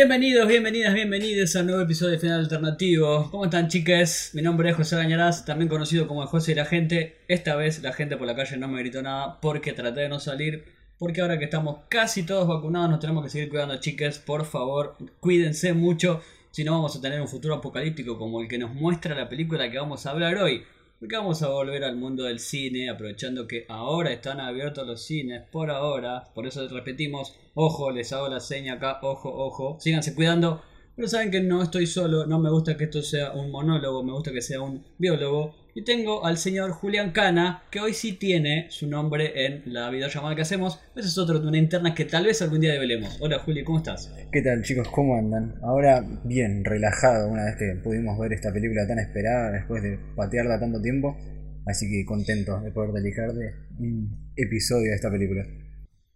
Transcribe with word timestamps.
Bienvenidos, 0.00 0.48
bienvenidas, 0.48 0.94
bienvenidos 0.94 1.54
a 1.54 1.60
un 1.60 1.66
nuevo 1.66 1.82
episodio 1.82 2.12
de 2.12 2.18
Final 2.18 2.40
Alternativo. 2.40 3.28
¿Cómo 3.30 3.44
están, 3.44 3.68
chicas? 3.68 4.30
Mi 4.32 4.40
nombre 4.40 4.70
es 4.70 4.76
José 4.76 4.96
Gañarás, 4.96 5.44
también 5.44 5.68
conocido 5.68 6.08
como 6.08 6.26
José 6.26 6.52
y 6.52 6.54
la 6.54 6.64
gente. 6.64 7.18
Esta 7.28 7.54
vez 7.54 7.82
la 7.82 7.92
gente 7.92 8.16
por 8.16 8.26
la 8.26 8.34
calle 8.34 8.56
no 8.56 8.66
me 8.66 8.78
gritó 8.78 9.02
nada 9.02 9.38
porque 9.42 9.74
traté 9.74 10.00
de 10.00 10.08
no 10.08 10.18
salir. 10.18 10.64
Porque 10.98 11.20
ahora 11.20 11.38
que 11.38 11.44
estamos 11.44 11.80
casi 11.90 12.22
todos 12.22 12.48
vacunados, 12.48 12.88
nos 12.88 13.00
tenemos 13.00 13.22
que 13.22 13.28
seguir 13.28 13.50
cuidando, 13.50 13.76
chicas. 13.76 14.18
Por 14.18 14.46
favor, 14.46 14.96
cuídense 15.20 15.74
mucho. 15.74 16.22
Si 16.50 16.64
no, 16.64 16.72
vamos 16.72 16.96
a 16.96 17.02
tener 17.02 17.20
un 17.20 17.28
futuro 17.28 17.56
apocalíptico 17.56 18.16
como 18.16 18.40
el 18.40 18.48
que 18.48 18.56
nos 18.56 18.72
muestra 18.72 19.14
la 19.14 19.28
película 19.28 19.70
que 19.70 19.78
vamos 19.78 20.06
a 20.06 20.12
hablar 20.12 20.38
hoy. 20.38 20.62
Porque 20.98 21.16
vamos 21.16 21.42
a 21.42 21.48
volver 21.48 21.84
al 21.84 21.96
mundo 21.96 22.24
del 22.24 22.40
cine, 22.40 22.88
aprovechando 22.88 23.46
que 23.46 23.66
ahora 23.68 24.12
están 24.12 24.40
abiertos 24.40 24.86
los 24.86 25.02
cines, 25.02 25.42
por 25.50 25.70
ahora. 25.70 26.24
Por 26.34 26.46
eso 26.46 26.66
repetimos, 26.68 27.34
ojo, 27.60 27.90
les 27.90 28.12
hago 28.12 28.28
la 28.28 28.40
seña 28.40 28.74
acá, 28.74 28.98
ojo, 29.02 29.30
ojo. 29.32 29.76
Síganse 29.80 30.14
cuidando. 30.14 30.62
Pero 30.96 31.08
saben 31.08 31.30
que 31.30 31.40
no 31.40 31.62
estoy 31.62 31.86
solo, 31.86 32.26
no 32.26 32.38
me 32.38 32.50
gusta 32.50 32.76
que 32.76 32.84
esto 32.84 33.02
sea 33.02 33.32
un 33.32 33.50
monólogo, 33.50 34.02
me 34.02 34.12
gusta 34.12 34.32
que 34.32 34.42
sea 34.42 34.60
un 34.60 34.84
biólogo. 34.98 35.54
Y 35.74 35.84
tengo 35.84 36.26
al 36.26 36.36
señor 36.36 36.72
Julián 36.72 37.12
Cana, 37.12 37.62
que 37.70 37.80
hoy 37.80 37.94
sí 37.94 38.14
tiene 38.14 38.66
su 38.70 38.88
nombre 38.88 39.46
en 39.46 39.62
la 39.66 39.88
videollamada 39.88 40.34
que 40.34 40.42
hacemos. 40.42 40.80
Ese 40.96 41.08
es 41.08 41.16
otro 41.16 41.38
de 41.38 41.46
una 41.46 41.58
interna 41.58 41.94
que 41.94 42.04
tal 42.04 42.26
vez 42.26 42.42
algún 42.42 42.60
día 42.60 42.72
develemos. 42.72 43.18
Hola 43.20 43.38
Juli, 43.38 43.62
¿cómo 43.62 43.78
estás? 43.78 44.12
¿Qué 44.32 44.42
tal 44.42 44.62
chicos? 44.62 44.88
¿Cómo 44.88 45.16
andan? 45.16 45.54
Ahora 45.62 46.04
bien, 46.24 46.64
relajado 46.64 47.28
una 47.28 47.44
vez 47.44 47.56
que 47.56 47.80
pudimos 47.82 48.18
ver 48.18 48.32
esta 48.32 48.52
película 48.52 48.86
tan 48.86 48.98
esperada 48.98 49.52
después 49.52 49.82
de 49.82 49.98
patearla 50.16 50.58
tanto 50.58 50.82
tiempo. 50.82 51.16
Así 51.66 51.88
que 51.88 52.04
contento 52.04 52.60
de 52.60 52.72
poder 52.72 52.92
dedicar 52.92 53.32
de 53.32 53.54
un 53.78 54.32
episodio 54.36 54.90
de 54.90 54.96
esta 54.96 55.10
película. 55.10 55.46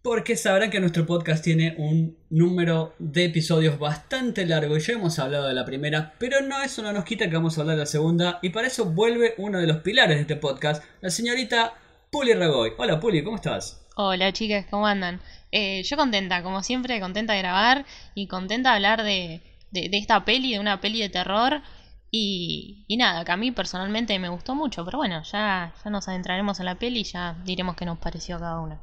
Porque 0.05 0.35
sabrán 0.35 0.69
que 0.69 0.79
nuestro 0.79 1.07
podcast 1.07 1.43
tiene 1.43 1.73
un 1.79 2.15
número 2.29 2.93
de 2.99 3.25
episodios 3.25 3.79
bastante 3.79 4.45
largo 4.45 4.77
y 4.77 4.79
ya 4.79 4.93
hemos 4.93 5.17
hablado 5.17 5.47
de 5.47 5.55
la 5.55 5.65
primera, 5.65 6.13
pero 6.19 6.41
no 6.41 6.61
eso 6.61 6.83
no 6.83 6.93
nos 6.93 7.05
quita 7.05 7.27
que 7.27 7.35
vamos 7.35 7.57
a 7.57 7.61
hablar 7.61 7.75
de 7.75 7.81
la 7.81 7.87
segunda 7.87 8.37
y 8.43 8.49
para 8.49 8.67
eso 8.67 8.85
vuelve 8.85 9.33
uno 9.39 9.57
de 9.57 9.65
los 9.65 9.77
pilares 9.77 10.17
de 10.17 10.21
este 10.21 10.35
podcast, 10.35 10.83
la 11.01 11.09
señorita 11.09 11.73
Puli 12.11 12.35
Ragoy. 12.35 12.73
Hola 12.77 12.99
Puli, 12.99 13.23
¿cómo 13.23 13.37
estás? 13.37 13.83
Hola 13.95 14.31
chicas, 14.31 14.67
¿cómo 14.69 14.85
andan? 14.85 15.21
Eh, 15.51 15.81
yo 15.81 15.97
contenta, 15.97 16.43
como 16.43 16.61
siempre, 16.61 16.99
contenta 16.99 17.33
de 17.33 17.39
grabar 17.39 17.83
y 18.13 18.27
contenta 18.27 18.69
de 18.69 18.75
hablar 18.75 19.03
de, 19.03 19.41
esta 19.73 20.23
peli, 20.23 20.53
de 20.53 20.59
una 20.59 20.81
peli 20.81 21.01
de 21.01 21.09
terror. 21.09 21.63
Y, 22.11 22.85
y, 22.87 22.97
nada, 22.97 23.25
que 23.25 23.31
a 23.31 23.37
mí 23.37 23.51
personalmente 23.51 24.19
me 24.19 24.29
gustó 24.29 24.53
mucho, 24.53 24.85
pero 24.85 24.99
bueno, 24.99 25.23
ya, 25.23 25.73
ya 25.83 25.89
nos 25.89 26.07
adentraremos 26.07 26.59
en 26.59 26.67
la 26.67 26.75
peli 26.75 26.99
y 26.99 27.05
ya 27.05 27.37
diremos 27.43 27.75
qué 27.75 27.85
nos 27.85 27.97
pareció 27.97 28.35
a 28.35 28.39
cada 28.39 28.59
una. 28.59 28.79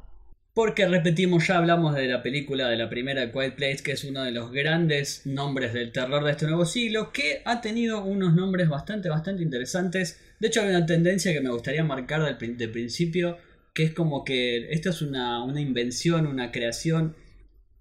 Porque 0.55 0.87
repetimos, 0.87 1.47
ya 1.47 1.57
hablamos 1.57 1.95
de 1.95 2.05
la 2.05 2.21
película 2.21 2.69
de 2.69 2.77
la 2.77 2.87
primera 2.87 3.31
Quiet 3.31 3.55
Place, 3.55 3.81
que 3.83 3.93
es 3.93 4.03
uno 4.03 4.23
de 4.23 4.29
los 4.29 4.51
grandes 4.51 5.25
nombres 5.25 5.73
del 5.73 5.91
terror 5.91 6.23
de 6.23 6.29
este 6.29 6.45
nuevo 6.45 6.63
siglo, 6.65 7.11
que 7.11 7.41
ha 7.43 7.59
tenido 7.59 8.05
unos 8.05 8.35
nombres 8.35 8.69
bastante, 8.69 9.09
bastante 9.09 9.41
interesantes. 9.41 10.19
De 10.39 10.49
hecho, 10.49 10.61
hay 10.61 10.69
una 10.69 10.85
tendencia 10.85 11.33
que 11.33 11.41
me 11.41 11.49
gustaría 11.49 11.83
marcar 11.83 12.23
del, 12.23 12.69
principio, 12.69 13.39
que 13.73 13.81
es 13.81 13.93
como 13.93 14.23
que 14.23 14.71
esto 14.71 14.91
es 14.91 15.01
una, 15.01 15.43
una 15.43 15.59
invención, 15.59 16.27
una 16.27 16.51
creación 16.51 17.15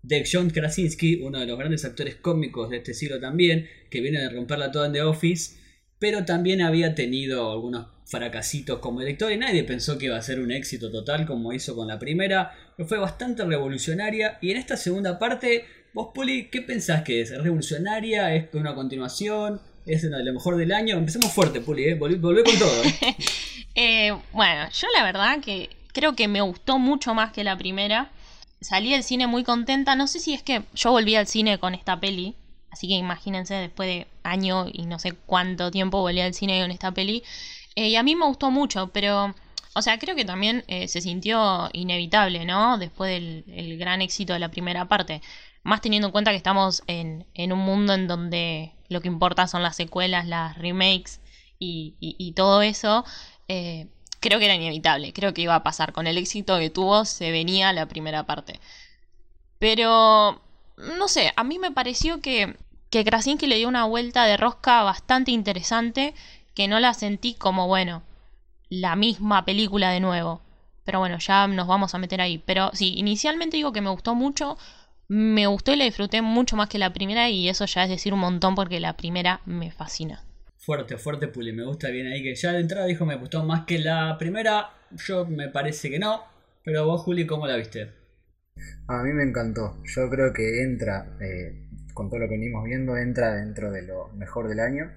de 0.02 0.24
John 0.30 0.48
Krasinski, 0.48 1.16
uno 1.16 1.40
de 1.40 1.46
los 1.46 1.58
grandes 1.58 1.84
actores 1.84 2.14
cómicos 2.16 2.70
de 2.70 2.78
este 2.78 2.94
siglo 2.94 3.20
también, 3.20 3.68
que 3.90 4.00
viene 4.00 4.18
de 4.18 4.30
romperla 4.30 4.72
toda 4.72 4.86
en 4.86 4.94
The 4.94 5.02
Office, 5.02 5.58
pero 5.98 6.24
también 6.24 6.62
había 6.62 6.94
tenido 6.94 7.52
algunos 7.52 7.86
fracasitos 8.06 8.78
como 8.80 9.00
director 9.00 9.32
y 9.32 9.38
nadie 9.38 9.64
pensó 9.64 9.98
que 9.98 10.06
iba 10.06 10.16
a 10.16 10.22
ser 10.22 10.40
un 10.40 10.50
éxito 10.50 10.90
total 10.90 11.26
como 11.26 11.52
hizo 11.52 11.74
con 11.74 11.88
la 11.88 11.98
primera, 11.98 12.52
pero 12.76 12.88
fue 12.88 12.98
bastante 12.98 13.44
revolucionaria 13.44 14.38
y 14.40 14.50
en 14.50 14.56
esta 14.56 14.76
segunda 14.76 15.18
parte, 15.18 15.66
vos 15.92 16.08
Poli, 16.14 16.48
¿qué 16.50 16.62
pensás 16.62 17.02
que 17.02 17.20
es? 17.20 17.30
¿Es 17.30 17.42
revolucionaria? 17.42 18.34
¿Es 18.34 18.52
una 18.54 18.74
continuación? 18.74 19.60
¿Es 19.84 20.04
una 20.04 20.18
de 20.18 20.24
lo 20.24 20.32
mejor 20.34 20.56
del 20.56 20.72
año? 20.72 20.96
Empecemos 20.96 21.32
fuerte, 21.32 21.60
Poli, 21.60 21.84
¿eh? 21.84 21.94
Volvé, 21.94 22.16
volvé 22.16 22.44
con 22.44 22.58
todo. 22.58 22.82
¿eh? 22.84 23.16
eh, 23.74 24.16
bueno, 24.32 24.68
yo 24.70 24.86
la 24.96 25.04
verdad 25.04 25.40
que 25.40 25.70
creo 25.92 26.14
que 26.14 26.28
me 26.28 26.40
gustó 26.40 26.78
mucho 26.78 27.14
más 27.14 27.32
que 27.32 27.44
la 27.44 27.56
primera. 27.56 28.10
Salí 28.60 28.92
del 28.92 29.02
cine 29.02 29.26
muy 29.26 29.44
contenta, 29.44 29.96
no 29.96 30.06
sé 30.06 30.20
si 30.20 30.34
es 30.34 30.42
que 30.42 30.62
yo 30.74 30.92
volví 30.92 31.16
al 31.16 31.26
cine 31.26 31.58
con 31.58 31.74
esta 31.74 31.98
peli, 31.98 32.36
así 32.70 32.86
que 32.86 32.94
imagínense 32.94 33.54
después 33.54 33.88
de 33.88 34.06
año 34.22 34.66
y 34.72 34.86
no 34.86 34.98
sé 35.00 35.14
cuánto 35.26 35.70
tiempo 35.70 36.00
volví 36.00 36.20
al 36.20 36.34
cine 36.34 36.62
con 36.62 36.70
esta 36.70 36.92
peli. 36.92 37.22
Eh, 37.74 37.88
y 37.88 37.96
a 37.96 38.02
mí 38.02 38.14
me 38.14 38.26
gustó 38.26 38.50
mucho, 38.50 38.88
pero, 38.92 39.34
o 39.74 39.82
sea, 39.82 39.98
creo 39.98 40.14
que 40.14 40.24
también 40.24 40.64
eh, 40.68 40.88
se 40.88 41.00
sintió 41.00 41.68
inevitable, 41.72 42.44
¿no? 42.44 42.78
Después 42.78 43.10
del 43.10 43.44
el 43.48 43.78
gran 43.78 44.02
éxito 44.02 44.32
de 44.32 44.38
la 44.38 44.50
primera 44.50 44.86
parte. 44.86 45.22
Más 45.62 45.80
teniendo 45.80 46.08
en 46.08 46.12
cuenta 46.12 46.30
que 46.32 46.36
estamos 46.36 46.82
en, 46.86 47.26
un 47.36 47.58
mundo 47.58 47.94
en 47.94 48.08
donde 48.08 48.72
lo 48.88 49.00
que 49.00 49.08
importa 49.08 49.46
son 49.46 49.62
las 49.62 49.76
secuelas, 49.76 50.26
las 50.26 50.58
remakes 50.58 51.20
y 51.58 52.32
todo 52.34 52.62
eso. 52.62 53.04
Eh, 53.48 53.88
creo 54.20 54.38
que 54.38 54.46
era 54.46 54.54
inevitable, 54.54 55.12
creo 55.12 55.34
que 55.34 55.42
iba 55.42 55.54
a 55.54 55.62
pasar. 55.62 55.92
Con 55.92 56.06
el 56.06 56.16
éxito 56.16 56.58
que 56.58 56.70
tuvo 56.70 57.04
se 57.04 57.30
venía 57.30 57.72
la 57.72 57.86
primera 57.86 58.24
parte. 58.24 58.60
Pero, 59.58 60.40
no 60.76 61.08
sé, 61.08 61.32
a 61.36 61.44
mí 61.44 61.58
me 61.58 61.72
pareció 61.72 62.20
que, 62.20 62.56
que 62.90 63.04
Krasinski 63.04 63.46
le 63.46 63.56
dio 63.56 63.68
una 63.68 63.84
vuelta 63.84 64.24
de 64.24 64.36
rosca 64.36 64.82
bastante 64.82 65.32
interesante 65.32 66.14
que 66.54 66.68
no 66.68 66.80
la 66.80 66.94
sentí 66.94 67.34
como, 67.34 67.66
bueno, 67.66 68.02
la 68.72 68.96
misma 68.96 69.44
película 69.44 69.90
de 69.90 70.00
nuevo. 70.00 70.40
Pero 70.84 70.98
bueno, 70.98 71.18
ya 71.18 71.46
nos 71.46 71.66
vamos 71.66 71.94
a 71.94 71.98
meter 71.98 72.22
ahí. 72.22 72.42
Pero 72.46 72.70
sí, 72.72 72.94
inicialmente 72.96 73.58
digo 73.58 73.72
que 73.72 73.82
me 73.82 73.90
gustó 73.90 74.14
mucho. 74.14 74.56
Me 75.08 75.46
gustó 75.46 75.74
y 75.74 75.76
la 75.76 75.84
disfruté 75.84 76.22
mucho 76.22 76.56
más 76.56 76.70
que 76.70 76.78
la 76.78 76.94
primera 76.94 77.28
y 77.28 77.50
eso 77.50 77.66
ya 77.66 77.84
es 77.84 77.90
decir 77.90 78.14
un 78.14 78.20
montón 78.20 78.54
porque 78.54 78.80
la 78.80 78.96
primera 78.96 79.42
me 79.44 79.70
fascina. 79.70 80.24
Fuerte, 80.56 80.96
fuerte 80.96 81.28
Puli, 81.28 81.52
me 81.52 81.64
gusta 81.64 81.90
bien 81.90 82.06
ahí 82.06 82.22
que 82.22 82.34
ya 82.34 82.52
de 82.52 82.60
entrada 82.60 82.86
dijo 82.86 83.04
me 83.04 83.16
gustó 83.16 83.44
más 83.44 83.66
que 83.66 83.78
la 83.78 84.16
primera. 84.16 84.70
Yo 85.06 85.26
me 85.26 85.50
parece 85.50 85.90
que 85.90 85.98
no. 85.98 86.22
Pero 86.64 86.86
vos 86.86 87.02
Juli, 87.02 87.26
¿cómo 87.26 87.46
la 87.46 87.56
viste? 87.56 87.92
A 88.88 89.02
mí 89.02 89.12
me 89.12 89.24
encantó. 89.24 89.82
Yo 89.84 90.08
creo 90.08 90.32
que 90.32 90.62
entra, 90.62 91.14
eh, 91.20 91.68
con 91.92 92.08
todo 92.08 92.20
lo 92.20 92.26
que 92.26 92.38
venimos 92.38 92.64
viendo, 92.64 92.96
entra 92.96 93.34
dentro 93.34 93.70
de 93.70 93.82
lo 93.82 94.08
mejor 94.14 94.48
del 94.48 94.60
año. 94.60 94.90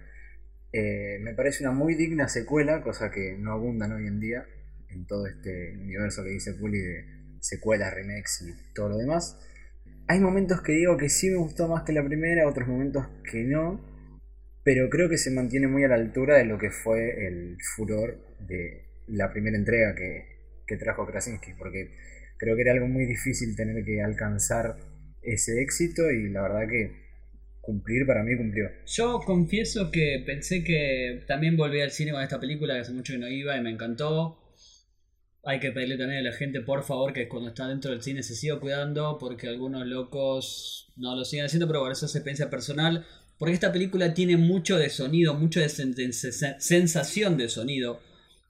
Eh, 0.78 1.20
me 1.22 1.34
parece 1.34 1.64
una 1.64 1.72
muy 1.72 1.96
digna 1.96 2.28
secuela, 2.28 2.82
cosa 2.82 3.10
que 3.10 3.38
no 3.40 3.54
abundan 3.54 3.94
hoy 3.94 4.08
en 4.08 4.20
día 4.20 4.46
en 4.90 5.08
todo 5.08 5.26
este 5.26 5.72
universo 5.78 6.22
que 6.22 6.32
dice 6.32 6.54
Puli 6.54 6.80
de 6.80 7.06
secuelas, 7.40 7.94
remakes 7.94 8.44
y 8.46 8.74
todo 8.74 8.90
lo 8.90 8.98
demás. 8.98 9.40
Hay 10.10 10.20
momentos 10.20 10.62
que 10.62 10.74
digo 10.74 10.98
que 10.98 11.08
sí 11.08 11.30
me 11.30 11.38
gustó 11.38 11.70
más 11.70 11.84
que 11.84 11.94
la 11.94 12.04
primera, 12.04 12.46
otros 12.46 12.68
momentos 12.68 13.08
que 13.32 13.46
no, 13.46 13.80
pero 14.66 14.90
creo 14.90 15.08
que 15.08 15.18
se 15.18 15.32
mantiene 15.32 15.70
muy 15.70 15.86
a 15.86 15.88
la 15.88 15.96
altura 15.96 16.40
de 16.40 16.44
lo 16.44 16.58
que 16.58 16.72
fue 16.72 17.26
el 17.26 17.56
furor 17.78 18.36
de 18.46 18.84
la 19.08 19.32
primera 19.32 19.56
entrega 19.56 19.96
que, 19.96 20.26
que 20.68 20.76
trajo 20.76 21.08
Krasinski, 21.08 21.54
porque 21.54 21.96
creo 22.38 22.58
que 22.58 22.64
era 22.64 22.74
algo 22.74 22.88
muy 22.88 23.06
difícil 23.06 23.56
tener 23.56 23.86
que 23.86 24.02
alcanzar 24.02 24.76
ese 25.22 25.62
éxito 25.62 26.12
y 26.12 26.28
la 26.28 26.42
verdad 26.42 26.68
que 26.68 27.05
cumplir 27.66 28.06
para 28.06 28.24
mí 28.24 28.38
cumplió. 28.38 28.70
Yo 28.86 29.20
confieso 29.26 29.92
que 29.92 30.24
pensé 30.26 30.64
que 30.64 31.24
también 31.28 31.58
volví 31.58 31.82
al 31.82 31.92
cine 31.92 32.12
con 32.12 32.22
esta 32.22 32.40
película, 32.40 32.76
que 32.76 32.82
hace 32.82 32.94
mucho 32.94 33.14
que 33.14 33.20
no 33.20 33.28
iba 33.28 33.58
y 33.58 33.62
me 33.62 33.72
encantó. 33.72 34.40
Hay 35.44 35.60
que 35.60 35.72
pedirle 35.72 35.98
también 35.98 36.20
a 36.20 36.30
la 36.30 36.36
gente, 36.36 36.62
por 36.62 36.84
favor, 36.84 37.14
que 37.14 37.28
cuando 37.28 37.50
está 37.50 37.68
dentro 37.68 37.92
del 37.92 38.02
cine 38.02 38.24
se 38.24 38.36
siga 38.36 38.60
cuidando, 38.60 39.18
porque 39.20 39.48
algunos 39.48 39.86
locos 39.86 40.92
no 40.96 41.16
lo 41.16 41.26
siguen 41.26 41.46
haciendo, 41.46 41.68
pero 41.68 41.82
por 41.82 41.92
eso 41.92 42.08
se 42.08 42.22
piensa 42.22 42.50
personal. 42.50 43.06
Porque 43.38 43.54
esta 43.54 43.72
película 43.72 44.14
tiene 44.14 44.38
mucho 44.38 44.78
de 44.78 44.90
sonido, 44.90 45.34
mucho 45.34 45.60
de 45.60 45.70
sensación 45.70 47.38
de 47.38 47.50
sonido. 47.50 48.00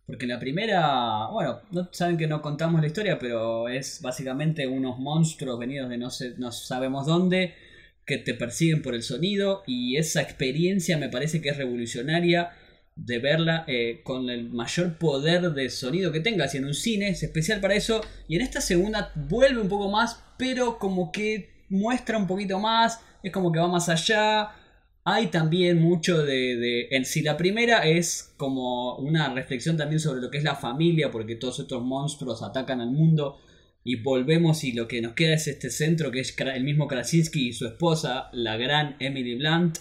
Porque 0.05 0.27
la 0.27 0.39
primera, 0.39 1.27
bueno, 1.31 1.61
no 1.71 1.89
saben 1.91 2.17
que 2.17 2.27
no 2.27 2.41
contamos 2.41 2.79
la 2.79 2.87
historia, 2.87 3.17
pero 3.17 3.67
es 3.67 4.01
básicamente 4.01 4.67
unos 4.67 4.99
monstruos 4.99 5.57
venidos 5.57 5.89
de 5.89 5.97
no, 5.97 6.11
sé, 6.11 6.35
no 6.37 6.51
sabemos 6.51 7.07
dónde 7.07 7.55
que 8.05 8.17
te 8.17 8.33
persiguen 8.33 8.81
por 8.81 8.95
el 8.95 9.03
sonido 9.03 9.63
y 9.65 9.97
esa 9.97 10.21
experiencia 10.21 10.97
me 10.97 11.09
parece 11.09 11.41
que 11.41 11.49
es 11.49 11.57
revolucionaria 11.57 12.51
de 12.95 13.19
verla 13.19 13.65
eh, 13.67 14.01
con 14.03 14.29
el 14.29 14.49
mayor 14.49 14.97
poder 14.97 15.51
de 15.51 15.69
sonido 15.69 16.11
que 16.11 16.21
tengas. 16.21 16.53
Y 16.53 16.59
en 16.59 16.65
un 16.65 16.73
cine 16.73 17.09
es 17.09 17.23
especial 17.23 17.59
para 17.59 17.75
eso. 17.75 18.01
Y 18.27 18.35
en 18.35 18.41
esta 18.41 18.61
segunda 18.61 19.11
vuelve 19.15 19.59
un 19.61 19.67
poco 19.67 19.89
más 19.89 20.21
pero 20.37 20.77
como 20.79 21.11
que 21.11 21.65
muestra 21.69 22.17
un 22.17 22.27
poquito 22.27 22.59
más 22.59 22.99
es 23.23 23.31
como 23.31 23.51
que 23.51 23.59
va 23.59 23.67
más 23.67 23.89
allá. 23.89 24.51
Hay 25.03 25.27
también 25.27 25.81
mucho 25.81 26.23
de, 26.23 26.55
de 26.55 26.87
en 26.91 27.05
si 27.05 27.21
la 27.21 27.37
primera 27.37 27.85
es 27.85 28.33
como 28.37 28.95
una 28.97 29.33
reflexión 29.33 29.77
también 29.77 29.99
sobre 29.99 30.21
lo 30.21 30.31
que 30.31 30.39
es 30.39 30.43
la 30.43 30.55
familia 30.55 31.11
porque 31.11 31.35
todos 31.35 31.59
estos 31.59 31.83
monstruos 31.83 32.41
atacan 32.41 32.81
al 32.81 32.91
mundo 32.91 33.39
y 33.87 33.97
volvemos 33.97 34.63
y 34.63 34.73
lo 34.73 34.87
que 34.87 34.99
nos 34.99 35.13
queda 35.13 35.35
es 35.35 35.47
este 35.47 35.69
centro 35.69 36.09
que 36.11 36.19
es 36.19 36.35
el 36.39 36.63
mismo 36.63 36.87
Krasinski 36.87 37.49
y 37.49 37.53
su 37.53 37.67
esposa, 37.67 38.29
la 38.33 38.57
gran 38.57 38.97
Emily 38.99 39.35
Blunt, 39.35 39.77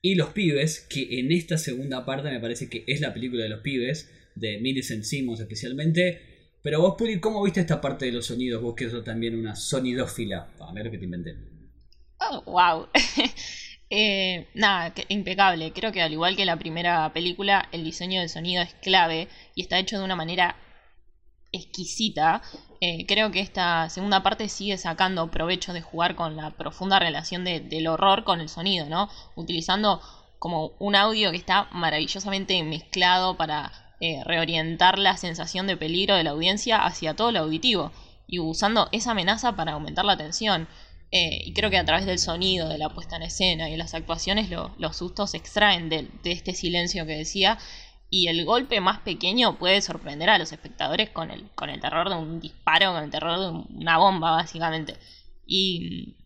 y 0.00 0.14
los 0.14 0.28
pibes, 0.28 0.86
que 0.88 1.18
en 1.18 1.32
esta 1.32 1.58
segunda 1.58 2.06
parte 2.06 2.30
me 2.30 2.38
parece 2.38 2.70
que 2.70 2.84
es 2.86 3.00
la 3.00 3.12
película 3.12 3.42
de 3.42 3.48
los 3.48 3.60
pibes, 3.60 4.14
de 4.36 4.58
Millicent 4.60 5.02
Simmons 5.02 5.40
especialmente. 5.40 6.20
Pero 6.62 6.80
vos, 6.80 6.94
Puli, 6.96 7.18
¿cómo 7.18 7.42
viste 7.42 7.58
esta 7.58 7.80
parte 7.80 8.06
de 8.06 8.12
los 8.12 8.26
sonidos? 8.26 8.62
Vos 8.62 8.76
que 8.76 8.88
sos 8.88 9.02
también 9.02 9.36
una 9.36 9.56
sonidófila. 9.56 10.50
A 10.60 10.72
ver 10.72 10.88
que 10.92 10.98
te 10.98 11.04
inventé. 11.04 11.34
wow. 12.46 12.86
Eh, 13.90 14.48
nada, 14.52 14.92
impecable. 15.08 15.72
Creo 15.72 15.92
que 15.92 16.02
al 16.02 16.12
igual 16.12 16.36
que 16.36 16.44
la 16.44 16.58
primera 16.58 17.10
película, 17.14 17.70
el 17.72 17.84
diseño 17.84 18.20
del 18.20 18.28
sonido 18.28 18.62
es 18.62 18.74
clave 18.82 19.28
y 19.54 19.62
está 19.62 19.78
hecho 19.78 19.98
de 19.98 20.04
una 20.04 20.14
manera 20.14 20.56
exquisita. 21.52 22.42
Eh, 22.80 23.06
creo 23.06 23.30
que 23.30 23.40
esta 23.40 23.88
segunda 23.90 24.22
parte 24.22 24.48
sigue 24.48 24.76
sacando 24.78 25.30
provecho 25.30 25.72
de 25.72 25.82
jugar 25.82 26.14
con 26.14 26.36
la 26.36 26.50
profunda 26.50 26.98
relación 26.98 27.44
del 27.44 27.86
horror 27.86 28.24
con 28.24 28.40
el 28.40 28.48
sonido, 28.48 28.86
¿no? 28.86 29.08
Utilizando 29.34 30.00
como 30.38 30.72
un 30.78 30.94
audio 30.94 31.30
que 31.30 31.36
está 31.36 31.68
maravillosamente 31.72 32.62
mezclado 32.62 33.36
para 33.36 33.72
eh, 34.00 34.22
reorientar 34.24 34.98
la 34.98 35.16
sensación 35.16 35.66
de 35.66 35.76
peligro 35.76 36.14
de 36.14 36.22
la 36.22 36.30
audiencia 36.30 36.84
hacia 36.84 37.14
todo 37.14 37.32
lo 37.32 37.40
auditivo 37.40 37.90
y 38.28 38.38
usando 38.38 38.88
esa 38.92 39.10
amenaza 39.10 39.56
para 39.56 39.72
aumentar 39.72 40.04
la 40.04 40.16
tensión. 40.16 40.68
Eh, 41.10 41.40
y 41.46 41.52
creo 41.54 41.70
que 41.70 41.78
a 41.78 41.84
través 41.84 42.06
del 42.06 42.18
sonido, 42.18 42.68
de 42.68 42.78
la 42.78 42.90
puesta 42.90 43.16
en 43.16 43.22
escena 43.22 43.70
y 43.70 43.76
las 43.76 43.94
actuaciones, 43.94 44.50
los 44.50 44.96
sustos 44.96 45.30
se 45.30 45.38
extraen 45.38 45.88
de, 45.88 46.08
este 46.24 46.54
silencio 46.54 47.06
que 47.06 47.16
decía. 47.16 47.58
Y 48.10 48.28
el 48.28 48.44
golpe 48.44 48.80
más 48.80 49.00
pequeño 49.00 49.58
puede 49.58 49.82
sorprender 49.82 50.30
a 50.30 50.38
los 50.38 50.52
espectadores 50.52 51.10
con 51.10 51.30
el, 51.30 51.50
con 51.50 51.68
el 51.68 51.80
terror 51.80 52.08
de 52.08 52.16
un 52.16 52.40
disparo, 52.40 52.92
con 52.92 53.04
el 53.04 53.10
terror 53.10 53.38
de 53.38 53.48
una 53.76 53.98
bomba, 53.98 54.30
básicamente. 54.30 54.96
Y 55.46 56.16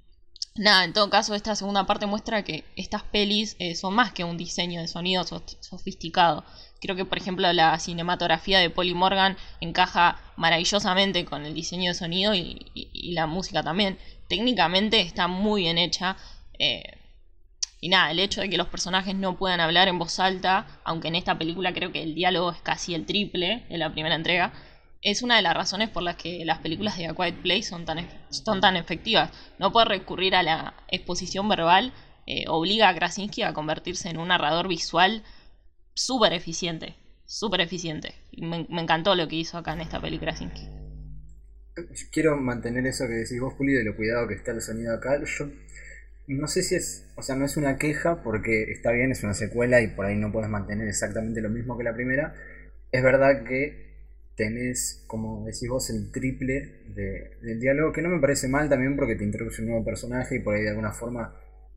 nada, 0.54 0.84
en 0.84 0.92
todo 0.92 1.10
caso, 1.10 1.34
esta 1.34 1.56
segunda 1.56 1.86
parte 1.86 2.06
muestra 2.06 2.44
que 2.44 2.64
estas 2.76 3.02
pelis 3.02 3.56
eh, 3.58 3.74
son 3.74 3.94
más 3.94 4.12
que 4.12 4.24
un 4.24 4.36
diseño 4.36 4.80
de 4.80 4.88
sonido 4.88 5.24
sofisticado. 5.24 6.44
Creo 6.80 6.96
que, 6.96 7.04
por 7.04 7.18
ejemplo, 7.18 7.52
la 7.52 7.78
cinematografía 7.78 8.58
de 8.58 8.70
Polly 8.70 8.94
Morgan 8.94 9.36
encaja 9.60 10.20
maravillosamente 10.36 11.24
con 11.24 11.44
el 11.44 11.54
diseño 11.54 11.90
de 11.90 11.94
sonido 11.94 12.34
y 12.34 13.12
la 13.12 13.26
música 13.26 13.62
también 13.62 13.98
técnicamente 14.28 15.00
está 15.00 15.28
muy 15.28 15.62
bien 15.62 15.78
hecha. 15.78 16.16
Eh, 16.58 17.01
y 17.82 17.88
nada, 17.88 18.12
el 18.12 18.20
hecho 18.20 18.40
de 18.40 18.48
que 18.48 18.56
los 18.56 18.68
personajes 18.68 19.16
no 19.16 19.36
puedan 19.36 19.58
hablar 19.58 19.88
en 19.88 19.98
voz 19.98 20.20
alta, 20.20 20.80
aunque 20.84 21.08
en 21.08 21.16
esta 21.16 21.36
película 21.36 21.74
creo 21.74 21.90
que 21.90 22.04
el 22.04 22.14
diálogo 22.14 22.52
es 22.52 22.62
casi 22.62 22.94
el 22.94 23.06
triple 23.06 23.66
de 23.68 23.76
la 23.76 23.92
primera 23.92 24.14
entrega, 24.14 24.52
es 25.02 25.22
una 25.22 25.34
de 25.34 25.42
las 25.42 25.52
razones 25.52 25.90
por 25.90 26.04
las 26.04 26.14
que 26.14 26.44
las 26.44 26.60
películas 26.60 26.96
de 26.96 27.08
A 27.08 27.14
Quiet 27.14 27.42
Place 27.42 27.64
son 27.64 27.84
tan, 27.84 28.08
son 28.30 28.60
tan 28.60 28.76
efectivas. 28.76 29.32
No 29.58 29.72
puede 29.72 29.86
recurrir 29.86 30.36
a 30.36 30.44
la 30.44 30.74
exposición 30.86 31.48
verbal, 31.48 31.92
eh, 32.24 32.44
obliga 32.46 32.88
a 32.88 32.94
Krasinski 32.94 33.42
a 33.42 33.52
convertirse 33.52 34.08
en 34.08 34.18
un 34.18 34.28
narrador 34.28 34.68
visual 34.68 35.24
súper 35.92 36.34
eficiente, 36.34 36.94
súper 37.26 37.62
eficiente. 37.62 38.14
Me, 38.38 38.64
me 38.68 38.82
encantó 38.82 39.16
lo 39.16 39.26
que 39.26 39.34
hizo 39.34 39.58
acá 39.58 39.72
en 39.72 39.80
esta 39.80 40.00
peli 40.00 40.20
Krasinski 40.20 40.68
quiero 42.12 42.36
mantener 42.36 42.86
eso 42.86 43.06
que 43.06 43.14
decís 43.14 43.40
vos, 43.40 43.54
Puli, 43.54 43.72
de 43.72 43.84
lo 43.84 43.96
cuidado 43.96 44.28
que 44.28 44.34
está 44.34 44.52
el 44.52 44.60
sonido 44.60 44.94
acá. 44.94 45.18
Yo 45.24 45.46
no 46.32 46.46
sé 46.46 46.62
si 46.62 46.74
es, 46.74 47.12
o 47.16 47.22
sea, 47.22 47.36
no 47.36 47.44
es 47.44 47.56
una 47.56 47.76
queja 47.76 48.22
porque 48.22 48.70
está 48.70 48.92
bien, 48.92 49.10
es 49.10 49.22
una 49.22 49.34
secuela 49.34 49.80
y 49.80 49.88
por 49.88 50.06
ahí 50.06 50.16
no 50.16 50.32
puedes 50.32 50.50
mantener 50.50 50.88
exactamente 50.88 51.40
lo 51.40 51.50
mismo 51.50 51.76
que 51.76 51.84
la 51.84 51.94
primera. 51.94 52.34
Es 52.90 53.02
verdad 53.02 53.44
que 53.44 53.92
tenés, 54.36 55.04
como 55.06 55.44
decís 55.44 55.68
vos, 55.68 55.90
el 55.90 56.10
triple 56.12 56.82
de, 56.88 57.38
del 57.42 57.60
diálogo, 57.60 57.92
que 57.92 58.02
no 58.02 58.08
me 58.08 58.20
parece 58.20 58.48
mal 58.48 58.68
también 58.68 58.96
porque 58.96 59.16
te 59.16 59.24
introduce 59.24 59.62
un 59.62 59.68
nuevo 59.68 59.84
personaje 59.84 60.36
y 60.36 60.40
por 60.40 60.54
ahí 60.54 60.62
de 60.62 60.70
alguna 60.70 60.92
forma 60.92 61.34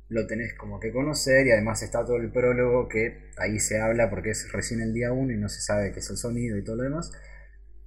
lo 0.08 0.28
tenés 0.28 0.54
como 0.54 0.80
que 0.80 0.92
conocer 0.92 1.48
y 1.48 1.52
además 1.52 1.82
está 1.82 2.06
todo 2.06 2.18
el 2.18 2.32
prólogo 2.32 2.88
que 2.88 3.32
ahí 3.38 3.60
se 3.60 3.80
habla 3.80 4.10
porque 4.10 4.32
es 4.32 4.52
recién 4.52 4.82
el 4.82 4.94
día 4.94 5.12
1 5.12 5.34
y 5.34 5.38
no 5.38 5.50
se 5.50 5.62
sabe 5.62 5.92
qué 5.92 6.00
es 6.00 6.10
el 6.10 6.18
sonido 6.18 6.58
y 6.58 6.64
todo 6.64 6.78
lo 6.78 6.84
demás. 6.84 7.12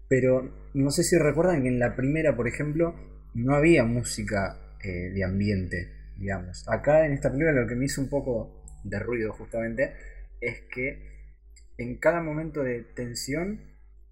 Pero 0.09 0.71
no 0.75 0.91
sé 0.91 1.05
si 1.05 1.17
recuerdan 1.17 1.63
que 1.63 1.69
en 1.69 1.79
la 1.79 1.95
primera, 1.95 2.35
por 2.35 2.49
ejemplo, 2.49 2.95
no 3.35 3.55
había 3.55 3.85
música 3.85 4.59
eh, 4.83 5.11
de 5.11 5.25
ambiente, 5.25 5.98
digamos. 6.19 6.69
Acá 6.69 7.07
en 7.07 7.13
esta 7.13 7.31
película 7.31 7.53
lo 7.53 7.67
que 7.67 7.77
me 7.77 7.87
hizo 7.87 8.01
un 8.01 8.09
poco 8.09 8.65
de 8.85 8.99
ruido 8.99 9.33
justamente 9.33 9.95
es 10.41 10.63
que 10.73 11.09
en 11.79 11.99
cada 11.99 12.23
momento 12.23 12.63
de 12.63 12.83
tensión 12.83 13.61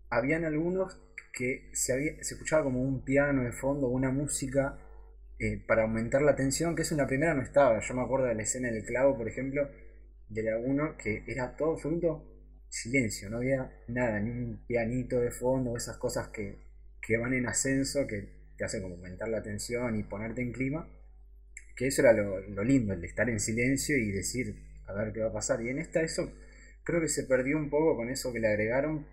habían 0.08 0.44
algunos 0.44 1.00
que 1.32 1.70
se, 1.74 1.92
había, 1.92 2.12
se 2.22 2.34
escuchaba 2.34 2.64
como 2.64 2.80
un 2.80 3.04
piano 3.04 3.42
de 3.42 3.52
fondo, 3.52 3.88
una 3.88 4.10
música 4.10 4.78
eh, 5.38 5.62
para 5.66 5.82
aumentar 5.82 6.22
la 6.22 6.34
tensión, 6.34 6.74
que 6.74 6.82
eso 6.82 6.94
en 6.94 6.98
la 6.98 7.06
primera 7.06 7.34
no 7.34 7.42
estaba. 7.42 7.80
Yo 7.80 7.94
me 7.94 8.02
acuerdo 8.02 8.26
de 8.26 8.34
la 8.34 8.42
escena 8.42 8.70
del 8.70 8.84
clavo, 8.84 9.16
por 9.18 9.28
ejemplo, 9.28 9.68
de 10.28 10.42
la 10.42 10.56
1, 10.56 10.96
que 10.96 11.24
era 11.26 11.56
todo 11.56 11.72
absoluto 11.72 12.24
silencio, 12.68 13.30
no 13.30 13.38
había 13.38 13.70
nada, 13.88 14.18
ni 14.20 14.30
un 14.30 14.64
pianito 14.66 15.20
de 15.20 15.30
fondo, 15.30 15.76
esas 15.76 15.98
cosas 15.98 16.28
que, 16.28 16.58
van 17.18 17.34
en 17.34 17.46
ascenso, 17.46 18.06
que 18.06 18.52
te 18.56 18.64
hacen 18.64 18.82
como 18.82 18.96
aumentar 18.96 19.28
la 19.28 19.42
tensión 19.42 19.96
y 19.96 20.02
ponerte 20.02 20.42
en 20.42 20.52
clima. 20.52 20.88
Que 21.76 21.88
eso 21.88 22.02
era 22.02 22.12
lo, 22.12 22.64
lindo, 22.64 22.94
el 22.94 23.04
estar 23.04 23.28
en 23.28 23.38
silencio 23.38 23.96
y 23.96 24.10
decir, 24.10 24.54
a 24.86 24.94
ver 24.94 25.12
qué 25.12 25.20
va 25.20 25.28
a 25.28 25.32
pasar. 25.32 25.62
Y 25.62 25.68
en 25.68 25.78
esta 25.78 26.02
eso 26.02 26.32
creo 26.84 27.00
que 27.00 27.08
se 27.08 27.24
perdió 27.24 27.56
un 27.56 27.70
poco 27.70 27.96
con 27.96 28.08
eso 28.08 28.32
que 28.32 28.40
le 28.40 28.48
agregaron, 28.48 29.06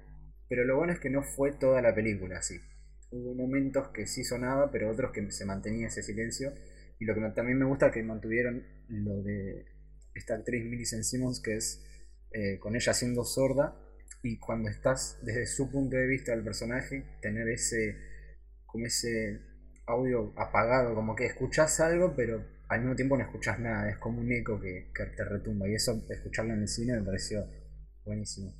pero 0.47 0.63
lo 0.63 0.77
bueno 0.77 0.93
es 0.93 0.99
que 0.99 1.09
no 1.09 1.23
fue 1.23 1.51
toda 1.51 1.81
la 1.81 1.93
película 1.93 2.37
así. 2.37 2.59
Hubo 3.11 3.35
momentos 3.35 3.89
que 3.89 4.07
sí 4.07 4.23
sonaba, 4.23 4.71
pero 4.71 4.89
otros 4.89 5.11
que 5.11 5.29
se 5.31 5.45
mantenía 5.45 5.87
ese 5.87 6.01
silencio. 6.01 6.53
Y 6.99 7.05
lo 7.05 7.13
que 7.15 7.21
también 7.35 7.59
me 7.59 7.65
gusta 7.65 7.87
es 7.87 7.93
que 7.93 8.03
mantuvieron 8.03 8.63
lo 8.87 9.21
de 9.21 9.65
esta 10.15 10.35
actriz 10.35 10.63
Millicent 10.63 11.03
Simmons, 11.03 11.41
que 11.41 11.55
es 11.55 11.83
eh, 12.31 12.57
con 12.59 12.75
ella 12.75 12.93
siendo 12.93 13.23
sorda 13.25 13.75
y 14.23 14.39
cuando 14.39 14.69
estás 14.69 15.19
desde 15.21 15.45
su 15.45 15.69
punto 15.69 15.97
de 15.97 16.07
vista 16.07 16.31
del 16.31 16.43
personaje, 16.43 17.03
tener 17.21 17.49
ese, 17.49 17.97
como 18.65 18.85
ese 18.85 19.41
audio 19.85 20.33
apagado, 20.37 20.95
como 20.95 21.13
que 21.15 21.25
escuchas 21.25 21.81
algo, 21.81 22.15
pero 22.15 22.43
al 22.73 22.81
mismo 22.81 22.95
tiempo 22.95 23.17
no 23.17 23.23
escuchas 23.23 23.59
nada, 23.59 23.89
es 23.89 23.97
como 23.97 24.19
un 24.19 24.31
eco 24.31 24.59
que, 24.59 24.91
te 24.93 25.23
retumba. 25.23 25.67
Y 25.69 25.75
eso, 25.75 26.03
escucharlo 26.09 26.53
en 26.53 26.61
el 26.61 26.67
cine 26.67 26.93
me 26.97 27.03
pareció 27.03 27.45
buenísimo. 28.05 28.53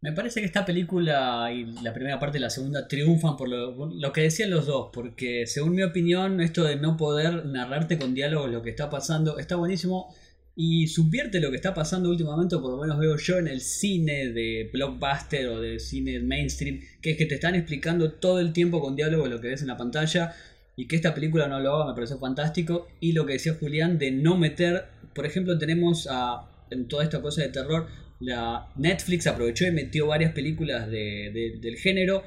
Me 0.00 0.12
parece 0.12 0.40
que 0.40 0.46
esta 0.46 0.64
película 0.64 1.50
y 1.52 1.64
la 1.82 1.92
primera 1.92 2.20
parte 2.20 2.38
y 2.38 2.40
la 2.40 2.50
segunda 2.50 2.86
triunfan 2.86 3.36
por 3.36 3.48
lo, 3.48 3.86
lo, 3.86 4.12
que 4.12 4.20
decían 4.20 4.50
los 4.50 4.66
dos, 4.66 4.90
porque 4.92 5.46
según 5.46 5.74
mi 5.74 5.82
opinión, 5.82 6.40
esto 6.40 6.64
de 6.64 6.76
no 6.76 6.96
poder 6.96 7.46
narrarte 7.46 7.98
con 7.98 8.14
diálogo 8.14 8.46
lo 8.46 8.62
que 8.62 8.70
está 8.70 8.88
pasando 8.88 9.38
está 9.38 9.56
buenísimo 9.56 10.14
y 10.58 10.86
subvierte 10.86 11.38
lo 11.38 11.50
que 11.50 11.56
está 11.56 11.74
pasando 11.74 12.08
últimamente, 12.08 12.56
por 12.56 12.70
lo 12.70 12.78
menos 12.78 12.98
veo 12.98 13.16
yo 13.16 13.36
en 13.36 13.46
el 13.46 13.60
cine 13.60 14.28
de 14.28 14.70
blockbuster 14.72 15.48
o 15.48 15.60
de 15.60 15.78
cine 15.78 16.18
mainstream, 16.20 16.80
que 17.02 17.10
es 17.10 17.18
que 17.18 17.26
te 17.26 17.34
están 17.34 17.54
explicando 17.54 18.12
todo 18.12 18.40
el 18.40 18.54
tiempo 18.54 18.80
con 18.80 18.96
diálogo 18.96 19.26
lo 19.26 19.38
que 19.38 19.48
ves 19.48 19.60
en 19.60 19.68
la 19.68 19.76
pantalla 19.76 20.34
y 20.76 20.86
que 20.86 20.96
esta 20.96 21.14
película 21.14 21.48
no 21.48 21.58
lo 21.58 21.74
haga 21.74 21.86
me 21.86 21.94
pareció 21.94 22.18
fantástico. 22.18 22.86
Y 23.00 23.12
lo 23.12 23.24
que 23.26 23.34
decía 23.34 23.56
Julián 23.58 23.98
de 23.98 24.10
no 24.10 24.36
meter, 24.36 24.84
por 25.14 25.26
ejemplo, 25.26 25.58
tenemos 25.58 26.06
a, 26.10 26.48
en 26.70 26.86
toda 26.86 27.02
esta 27.02 27.22
cosa 27.22 27.42
de 27.42 27.48
terror, 27.48 27.86
la 28.20 28.68
Netflix 28.76 29.26
aprovechó 29.26 29.66
y 29.66 29.72
metió 29.72 30.06
varias 30.06 30.32
películas 30.32 30.90
de, 30.90 31.58
del 31.60 31.76
género. 31.76 32.22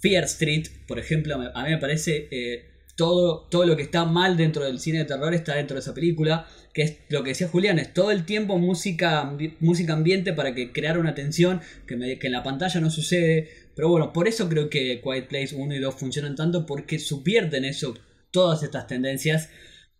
Fear 0.00 0.24
Street, 0.24 0.66
por 0.88 0.98
ejemplo, 0.98 1.34
a 1.34 1.62
mí 1.62 1.70
me 1.70 1.78
parece 1.78 2.28
eh, 2.30 2.70
todo, 2.96 3.46
todo 3.50 3.66
lo 3.66 3.76
que 3.76 3.82
está 3.82 4.06
mal 4.06 4.38
dentro 4.38 4.64
del 4.64 4.80
cine 4.80 5.00
de 5.00 5.04
terror 5.04 5.34
está 5.34 5.56
dentro 5.56 5.74
de 5.74 5.80
esa 5.80 5.92
película 5.92 6.46
que 6.72 6.82
es 6.82 6.98
lo 7.08 7.22
que 7.22 7.30
decía 7.30 7.48
Julián, 7.48 7.78
es 7.78 7.92
todo 7.92 8.10
el 8.10 8.24
tiempo 8.24 8.58
música, 8.58 9.36
música 9.58 9.92
ambiente 9.92 10.32
para 10.32 10.54
que 10.54 10.72
crear 10.72 10.98
una 10.98 11.14
tensión 11.14 11.60
que, 11.86 12.18
que 12.18 12.26
en 12.26 12.32
la 12.32 12.42
pantalla 12.42 12.80
no 12.80 12.90
sucede. 12.90 13.48
Pero 13.80 13.88
bueno, 13.88 14.12
por 14.12 14.28
eso 14.28 14.46
creo 14.46 14.68
que 14.68 15.00
Quiet 15.00 15.26
Place 15.26 15.56
1 15.56 15.74
y 15.74 15.78
2 15.78 15.94
funcionan 15.94 16.36
tanto, 16.36 16.66
porque 16.66 16.98
subvierten 16.98 17.64
eso, 17.64 17.94
todas 18.30 18.62
estas 18.62 18.86
tendencias. 18.86 19.48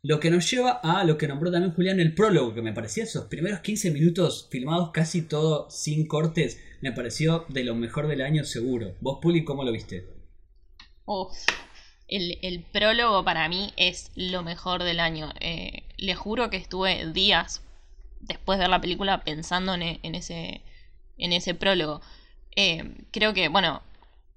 Lo 0.02 0.20
que 0.20 0.30
nos 0.30 0.50
lleva 0.50 0.72
a 0.82 1.02
lo 1.04 1.16
que 1.16 1.26
nombró 1.26 1.50
también 1.50 1.72
Julián 1.72 1.98
el 1.98 2.14
prólogo, 2.14 2.52
que 2.52 2.60
me 2.60 2.74
parecía 2.74 3.04
esos 3.04 3.24
primeros 3.28 3.60
15 3.60 3.90
minutos 3.90 4.48
filmados 4.50 4.90
casi 4.90 5.22
todo 5.22 5.70
sin 5.70 6.06
cortes, 6.06 6.60
me 6.82 6.92
pareció 6.92 7.46
de 7.48 7.64
lo 7.64 7.74
mejor 7.74 8.06
del 8.06 8.20
año 8.20 8.44
seguro. 8.44 8.96
¿Vos, 9.00 9.18
Puli, 9.22 9.44
cómo 9.44 9.64
lo 9.64 9.72
viste? 9.72 10.06
Uf, 11.06 11.38
el, 12.06 12.62
prólogo 12.74 13.24
para 13.24 13.48
mí 13.48 13.72
es 13.78 14.12
lo 14.14 14.42
mejor 14.42 14.84
del 14.84 15.00
año. 15.00 15.30
Eh, 15.40 15.84
le 15.96 16.14
juro 16.14 16.50
que 16.50 16.58
estuve 16.58 17.10
días 17.14 17.62
después 18.20 18.58
de 18.58 18.64
ver 18.64 18.70
la 18.72 18.82
película 18.82 19.24
pensando 19.24 19.72
en, 19.72 20.14
ese, 20.14 20.60
en 21.16 21.32
ese 21.32 21.54
prólogo. 21.54 22.02
Eh, 22.62 22.84
creo 23.10 23.32
que, 23.32 23.48
bueno, 23.48 23.80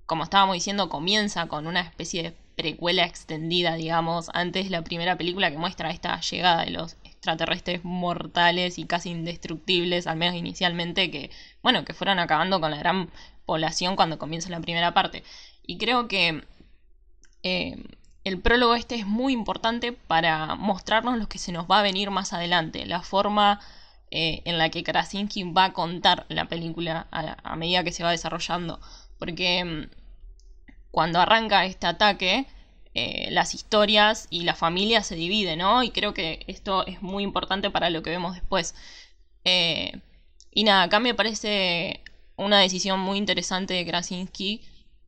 como 0.05 0.23
estábamos 0.23 0.53
diciendo, 0.53 0.87
comienza 0.87 1.47
con 1.47 1.67
una 1.67 1.81
especie 1.81 2.23
de 2.23 2.33
precuela 2.55 3.03
extendida, 3.03 3.75
digamos, 3.75 4.29
antes 4.33 4.69
la 4.71 4.81
primera 4.81 5.17
película 5.17 5.51
que 5.51 5.57
muestra 5.57 5.91
esta 5.91 6.21
llegada 6.21 6.63
de 6.63 6.71
los 6.71 6.95
extraterrestres 7.03 7.83
mortales 7.83 8.79
y 8.79 8.85
casi 8.85 9.09
indestructibles, 9.09 10.07
al 10.07 10.15
menos 10.15 10.35
inicialmente, 10.35 11.11
que, 11.11 11.31
bueno, 11.61 11.83
que 11.83 11.93
fueron 11.93 12.17
acabando 12.17 12.61
con 12.61 12.71
la 12.71 12.77
gran 12.77 13.09
población 13.45 13.97
cuando 13.97 14.17
comienza 14.17 14.49
la 14.49 14.61
primera 14.61 14.93
parte. 14.93 15.25
Y 15.67 15.77
creo 15.77 16.07
que 16.07 16.45
eh, 17.43 17.75
el 18.23 18.39
prólogo 18.39 18.75
este 18.75 18.95
es 18.95 19.05
muy 19.05 19.33
importante 19.33 19.91
para 19.91 20.55
mostrarnos 20.55 21.17
lo 21.17 21.27
que 21.27 21.39
se 21.39 21.51
nos 21.51 21.65
va 21.69 21.79
a 21.79 21.83
venir 21.83 22.09
más 22.09 22.31
adelante, 22.31 22.85
la 22.85 23.01
forma 23.01 23.59
eh, 24.15 24.43
en 24.45 24.59
la 24.59 24.69
que 24.69 24.83
Krasinski 24.83 25.41
va 25.41 25.65
a 25.65 25.73
contar 25.73 26.27
la 26.29 26.45
película 26.45 27.07
a, 27.09 27.55
medida 27.55 27.83
que 27.83 27.91
se 27.91 28.03
va 28.03 28.11
desarrollando. 28.11 28.79
Porque 29.17 29.65
mm, 29.65 29.89
cuando 30.91 31.19
arranca 31.19 31.65
este 31.65 31.87
ataque, 31.87 32.45
eh, 32.93 33.29
las 33.31 33.55
historias 33.55 34.27
y 34.29 34.43
la 34.43 34.53
familia 34.53 35.01
se 35.01 35.15
divide, 35.15 35.55
¿no? 35.55 35.81
Y 35.81 35.89
creo 35.89 36.13
que 36.13 36.43
esto 36.45 36.85
es 36.85 37.01
muy 37.01 37.23
importante 37.23 37.71
para 37.71 37.89
lo 37.89 38.03
que 38.03 38.11
vemos 38.11 38.35
después. 38.35 38.75
Eh, 39.45 39.99
y 40.51 40.63
nada, 40.63 40.83
acá 40.83 40.99
me 40.99 41.15
parece 41.15 42.01
una 42.35 42.59
decisión 42.59 42.99
muy 42.99 43.17
interesante 43.17 43.73
de 43.73 43.85
Krasinski 43.85 44.61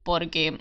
porque 0.03 0.57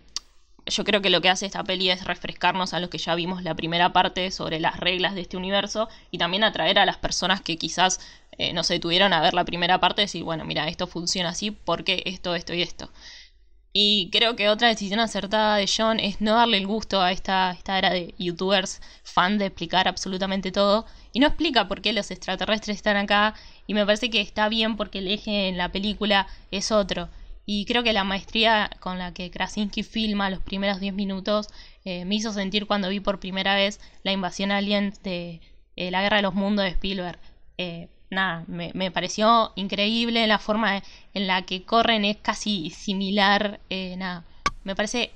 yo 0.66 0.84
creo 0.84 1.02
que 1.02 1.10
lo 1.10 1.20
que 1.20 1.28
hace 1.28 1.46
esta 1.46 1.64
peli 1.64 1.90
es 1.90 2.04
refrescarnos 2.04 2.72
a 2.72 2.80
los 2.80 2.90
que 2.90 2.98
ya 2.98 3.14
vimos 3.14 3.42
la 3.42 3.54
primera 3.54 3.92
parte 3.92 4.30
sobre 4.30 4.60
las 4.60 4.78
reglas 4.78 5.14
de 5.14 5.20
este 5.22 5.36
universo 5.36 5.88
y 6.10 6.18
también 6.18 6.44
atraer 6.44 6.78
a 6.78 6.86
las 6.86 6.96
personas 6.96 7.40
que 7.42 7.58
quizás 7.58 8.00
eh, 8.38 8.52
no 8.52 8.64
se 8.64 8.74
detuvieron 8.74 9.12
a 9.12 9.20
ver 9.20 9.34
la 9.34 9.44
primera 9.44 9.80
parte 9.80 10.02
y 10.02 10.04
decir, 10.06 10.24
bueno, 10.24 10.44
mira, 10.44 10.68
esto 10.68 10.86
funciona 10.86 11.30
así 11.30 11.50
porque 11.50 12.02
esto, 12.06 12.34
esto 12.34 12.54
y 12.54 12.62
esto. 12.62 12.90
Y 13.76 14.08
creo 14.12 14.36
que 14.36 14.48
otra 14.48 14.68
decisión 14.68 15.00
acertada 15.00 15.56
de 15.56 15.68
John 15.68 15.98
es 15.98 16.20
no 16.20 16.34
darle 16.34 16.58
el 16.58 16.66
gusto 16.66 17.02
a 17.02 17.10
esta, 17.10 17.50
esta 17.50 17.76
era 17.76 17.90
de 17.90 18.14
youtubers 18.18 18.80
fan 19.02 19.36
de 19.36 19.46
explicar 19.46 19.88
absolutamente 19.88 20.52
todo. 20.52 20.86
Y 21.12 21.18
no 21.18 21.26
explica 21.26 21.66
por 21.66 21.82
qué 21.82 21.92
los 21.92 22.12
extraterrestres 22.12 22.76
están 22.76 22.96
acá. 22.96 23.34
Y 23.66 23.74
me 23.74 23.84
parece 23.84 24.10
que 24.10 24.20
está 24.20 24.48
bien 24.48 24.76
porque 24.76 24.98
el 25.00 25.08
eje 25.08 25.48
en 25.48 25.58
la 25.58 25.72
película 25.72 26.28
es 26.52 26.70
otro. 26.70 27.08
Y 27.46 27.66
creo 27.66 27.82
que 27.82 27.92
la 27.92 28.04
maestría 28.04 28.70
con 28.80 28.98
la 28.98 29.12
que 29.12 29.30
Krasinski 29.30 29.82
filma 29.82 30.30
los 30.30 30.40
primeros 30.42 30.80
10 30.80 30.94
minutos 30.94 31.48
eh, 31.84 32.04
me 32.04 32.14
hizo 32.14 32.32
sentir 32.32 32.66
cuando 32.66 32.88
vi 32.88 33.00
por 33.00 33.20
primera 33.20 33.54
vez 33.54 33.80
la 34.02 34.12
invasión 34.12 34.50
alien 34.50 34.94
de 35.02 35.40
eh, 35.76 35.90
la 35.90 36.02
guerra 36.02 36.16
de 36.18 36.22
los 36.22 36.34
mundos 36.34 36.64
de 36.64 36.70
Spielberg. 36.70 37.18
Eh, 37.58 37.88
nada, 38.10 38.44
me, 38.46 38.90
pareció 38.90 39.52
increíble 39.56 40.26
la 40.26 40.38
forma 40.38 40.82
en 41.12 41.26
la 41.26 41.42
que 41.42 41.64
corren, 41.64 42.04
es 42.04 42.16
casi 42.18 42.70
similar, 42.70 43.60
nada, 43.96 44.24
me 44.62 44.74
parece 44.76 45.12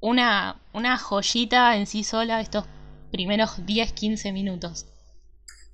una, 0.00 0.56
una 0.72 0.98
joyita 0.98 1.76
en 1.76 1.86
sí 1.86 2.04
sola 2.04 2.40
estos 2.40 2.64
primeros 3.10 3.58
10-15 3.64 4.32
minutos. 4.32 4.86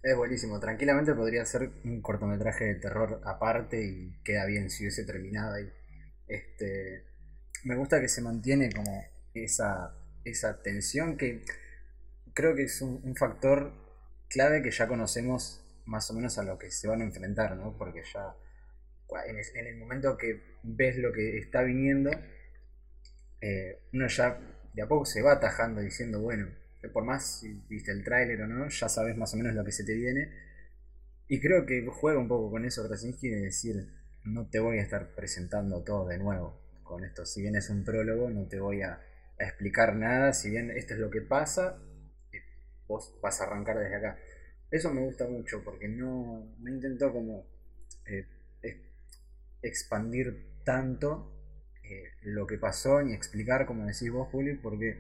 Es 0.03 0.17
buenísimo, 0.17 0.59
tranquilamente 0.59 1.15
podría 1.15 1.45
ser 1.45 1.71
un 1.85 2.03
cortometraje 2.03 2.65
de 2.65 2.75
terror 2.75 3.21
aparte 3.25 3.85
y 3.85 4.13
queda 4.25 4.47
bien 4.47 4.69
si 4.69 4.83
hubiese 4.83 5.05
terminado 5.05 5.55
ahí. 5.55 5.73
Este, 6.27 7.05
me 7.63 7.77
gusta 7.77 8.01
que 8.01 8.09
se 8.09 8.21
mantiene 8.21 8.73
como 8.73 9.05
esa, 9.33 9.95
esa 10.25 10.61
tensión 10.61 11.17
que 11.17 11.45
creo 12.35 12.57
que 12.57 12.65
es 12.65 12.83
un, 12.83 13.15
factor 13.15 13.73
clave 14.29 14.61
que 14.61 14.73
ya 14.73 14.89
conocemos 14.89 15.63
más 15.85 16.11
o 16.11 16.15
menos 16.15 16.37
a 16.37 16.43
lo 16.43 16.59
que 16.59 16.73
se 16.73 16.89
van 16.89 17.01
a 17.01 17.05
enfrentar, 17.05 17.55
¿no? 17.57 17.77
Porque 17.79 18.03
ya 18.13 18.35
en 19.25 19.67
el 19.67 19.77
momento 19.77 20.17
que 20.17 20.41
ves 20.65 20.97
lo 20.97 21.13
que 21.13 21.39
está 21.39 21.63
viniendo, 21.63 22.11
eh, 23.41 23.79
uno 23.93 24.09
ya 24.09 24.37
de 24.73 24.83
a 24.83 24.89
poco 24.89 25.05
se 25.05 25.23
va 25.23 25.35
atajando 25.35 25.81
diciendo, 25.81 26.21
bueno, 26.21 26.49
por 26.89 27.05
más 27.05 27.41
si 27.41 27.53
viste 27.69 27.93
el 27.93 28.05
tráiler 28.05 28.43
o 28.43 28.47
no, 28.47 28.69
ya 28.69 28.89
sabes 28.89 29.17
más 29.17 29.33
o 29.35 29.37
menos 29.37 29.55
lo 29.55 29.65
que 29.65 29.73
se 29.73 29.85
te 29.85 29.95
viene. 29.95 30.31
Y 31.29 31.41
creo 31.41 31.65
que 31.65 31.87
juega 31.87 32.19
un 32.19 32.29
poco 32.29 32.51
con 32.51 32.65
eso 32.65 32.87
Krasinski 32.87 33.29
de 33.29 33.41
decir, 33.43 33.89
no 34.25 34.49
te 34.49 34.59
voy 34.59 34.79
a 34.79 34.83
estar 34.83 35.15
presentando 35.15 35.83
todo 35.83 36.09
de 36.09 36.19
nuevo 36.19 36.61
con 36.83 37.05
esto. 37.05 37.25
Si 37.25 37.43
bien 37.43 37.57
es 37.57 37.71
un 37.71 37.85
prólogo, 37.85 38.29
no 38.31 38.47
te 38.47 38.61
voy 38.61 38.83
a, 38.83 39.01
explicar 39.39 39.97
nada. 39.97 40.33
Si 40.33 40.51
bien 40.51 40.71
esto 40.71 40.95
es 40.95 41.01
lo 41.01 41.11
que 41.11 41.21
pasa, 41.21 41.79
eh, 42.33 42.43
vos 42.87 43.19
vas 43.21 43.41
a 43.41 43.45
arrancar 43.45 43.79
desde 43.79 43.97
acá. 43.97 44.19
Eso 44.71 44.93
me 44.93 45.01
gusta 45.01 45.27
mucho 45.27 45.63
porque 45.65 45.89
no, 45.89 46.55
no 46.59 46.71
intentó 46.71 47.13
como 47.13 47.45
eh, 48.07 48.27
expandir 49.63 50.63
tanto 50.65 51.33
eh, 51.85 52.05
lo 52.23 52.47
que 52.47 52.59
pasó 52.59 53.03
ni 53.03 53.15
explicar, 53.15 53.67
como 53.67 53.87
decís 53.87 54.11
vos, 54.11 54.29
Juli, 54.29 54.55
porque 54.55 54.99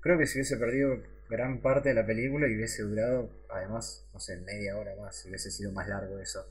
creo 0.00 0.18
que 0.18 0.26
si 0.26 0.38
hubiese 0.38 0.56
perdido 0.56 1.02
gran 1.34 1.60
parte 1.60 1.88
de 1.88 1.96
la 1.96 2.06
película 2.06 2.48
y 2.48 2.54
hubiese 2.54 2.82
durado, 2.82 3.44
además, 3.50 4.08
no 4.12 4.20
sé, 4.20 4.40
media 4.42 4.76
hora 4.76 4.94
más, 4.96 5.24
hubiese 5.26 5.50
sido 5.50 5.72
más 5.72 5.88
largo 5.88 6.18
eso. 6.20 6.46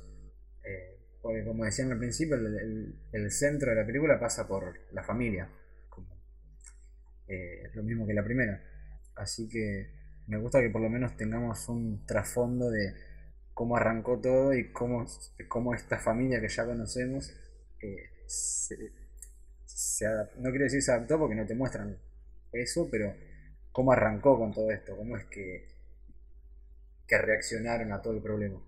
Eh, 0.64 1.00
porque 1.22 1.46
como 1.46 1.64
decían 1.64 1.90
al 1.90 2.00
principio, 2.00 2.36
el, 2.36 3.32
centro 3.32 3.70
de 3.70 3.78
la 3.78 3.86
película 3.86 4.20
pasa 4.20 4.46
por 4.46 4.74
la 4.92 5.04
familia. 5.04 5.50
Como, 5.90 6.10
es 7.28 7.74
lo 7.74 7.84
mismo 7.84 8.06
que 8.06 8.14
la 8.14 8.26
primera. 8.26 8.62
Así 9.16 9.48
que 9.48 9.90
me 10.28 10.38
gusta 10.38 10.60
que 10.60 10.70
por 10.70 10.82
lo 10.82 10.90
menos 10.90 11.16
tengamos 11.16 11.70
un 11.70 12.06
trasfondo 12.06 12.70
de 12.70 12.94
cómo 13.54 13.78
arrancó 13.78 14.20
todo 14.20 14.54
y 14.54 14.74
cómo, 14.74 15.06
cómo 15.48 15.74
esta 15.74 15.98
familia 15.98 16.42
que 16.42 16.50
ya 16.50 16.66
conocemos 16.66 17.32
eh, 17.82 18.10
se, 18.26 18.92
no 20.40 20.50
quiero 20.50 20.66
decir 20.66 20.82
se 20.82 20.92
adaptó 20.92 21.20
porque 21.20 21.36
no 21.36 21.46
te 21.46 21.56
muestran 21.56 21.98
eso, 22.52 22.90
pero 22.92 23.14
cómo 23.74 23.92
arrancó 23.92 24.40
con 24.40 24.54
todo 24.54 24.72
esto, 24.72 24.96
cómo 24.96 25.18
es 25.18 25.26
que, 25.26 25.68
que 27.06 27.18
reaccionaron 27.18 27.92
a 27.92 28.02
todo 28.02 28.14
el 28.14 28.22
problema. 28.22 28.62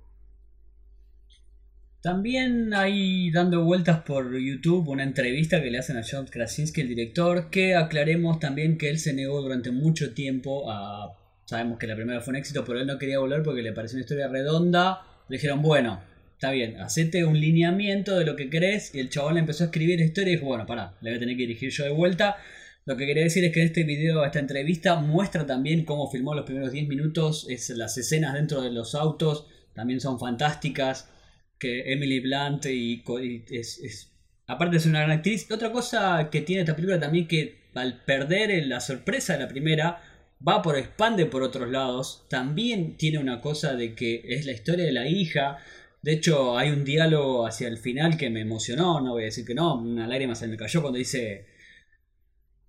También 2.01 2.73
hay 2.73 3.31
dando 3.31 3.63
vueltas 3.63 4.01
por 4.01 4.37
YouTube 4.37 4.89
una 4.89 5.03
entrevista 5.03 5.63
que 5.63 5.71
le 5.71 5.77
hacen 5.77 5.97
a 5.97 6.03
John 6.03 6.27
Krasinski, 6.27 6.81
el 6.81 6.89
director, 6.89 7.49
que 7.49 7.75
aclaremos 7.75 8.39
también 8.39 8.77
que 8.77 8.89
él 8.89 8.99
se 8.99 9.13
negó 9.13 9.41
durante 9.41 9.71
mucho 9.71 10.13
tiempo 10.13 10.69
a 10.69 11.17
Sabemos 11.45 11.77
que 11.77 11.85
la 11.85 11.95
primera 11.95 12.21
fue 12.21 12.31
un 12.31 12.37
éxito, 12.37 12.65
pero 12.65 12.79
él 12.79 12.87
no 12.87 12.97
quería 12.97 13.19
volver 13.19 13.43
porque 13.43 13.61
le 13.61 13.71
pareció 13.71 13.97
una 13.97 14.01
historia 14.01 14.27
redonda. 14.27 15.01
Le 15.29 15.37
dijeron, 15.37 15.61
bueno, 15.61 16.01
está 16.33 16.49
bien, 16.49 16.81
hacete 16.81 17.23
un 17.23 17.39
lineamiento 17.39 18.17
de 18.17 18.25
lo 18.25 18.35
que 18.35 18.49
crees. 18.49 18.93
Y 18.95 18.99
el 18.99 19.09
chabón 19.09 19.35
le 19.35 19.41
empezó 19.41 19.63
a 19.63 19.67
escribir 19.67 19.99
la 19.99 20.05
historia 20.05 20.33
y 20.33 20.35
dijo, 20.37 20.47
bueno, 20.47 20.65
pará, 20.65 20.95
le 21.01 21.11
voy 21.11 21.17
a 21.17 21.19
tener 21.19 21.35
que 21.35 21.43
dirigir 21.43 21.69
yo 21.69 21.83
de 21.83 21.91
vuelta. 21.91 22.37
Lo 22.85 22.95
que 22.95 23.07
quería 23.07 23.23
decir 23.23 23.43
es 23.43 23.51
que 23.51 23.63
este 23.63 23.83
video, 23.83 24.23
esta 24.23 24.39
entrevista, 24.39 24.95
muestra 24.97 25.45
también 25.45 25.85
cómo 25.85 26.09
filmó 26.11 26.35
los 26.35 26.45
primeros 26.45 26.71
10 26.71 26.87
minutos. 26.87 27.47
Es, 27.49 27.69
las 27.71 27.97
escenas 27.97 28.35
dentro 28.35 28.61
de 28.61 28.71
los 28.71 28.93
autos 28.93 29.47
también 29.73 29.99
son 29.99 30.19
fantásticas. 30.19 31.09
Que 31.57 31.93
Emily 31.93 32.19
Blunt 32.19 32.65
y, 32.67 33.03
es, 33.49 33.79
es, 33.79 34.11
aparte 34.45 34.77
es 34.77 34.85
una 34.85 34.99
gran 34.99 35.17
actriz. 35.17 35.49
Otra 35.51 35.71
cosa 35.71 36.29
que 36.29 36.41
tiene 36.41 36.61
esta 36.61 36.75
película 36.75 36.99
también 36.99 37.27
que 37.27 37.65
al 37.73 38.03
perder 38.03 38.65
la 38.67 38.79
sorpresa 38.79 39.33
de 39.33 39.39
la 39.39 39.47
primera, 39.47 40.01
va 40.47 40.61
por 40.61 40.77
expande 40.77 41.25
por 41.25 41.43
otros 41.43 41.69
lados. 41.69 42.25
También 42.29 42.97
tiene 42.97 43.19
una 43.19 43.41
cosa 43.41 43.75
de 43.75 43.95
que 43.95 44.21
es 44.27 44.45
la 44.45 44.51
historia 44.53 44.85
de 44.85 44.91
la 44.91 45.07
hija. 45.07 45.57
De 46.01 46.13
hecho, 46.13 46.57
hay 46.57 46.69
un 46.69 46.85
diálogo 46.85 47.47
hacia 47.47 47.67
el 47.67 47.77
final 47.77 48.17
que 48.17 48.29
me 48.29 48.41
emocionó, 48.41 49.01
no 49.01 49.13
voy 49.13 49.23
a 49.23 49.25
decir 49.25 49.45
que 49.45 49.55
no, 49.55 49.75
una 49.75 50.07
lágrima 50.07 50.35
se 50.35 50.47
me 50.47 50.55
cayó 50.55 50.81
cuando 50.81 50.99
dice 50.99 51.47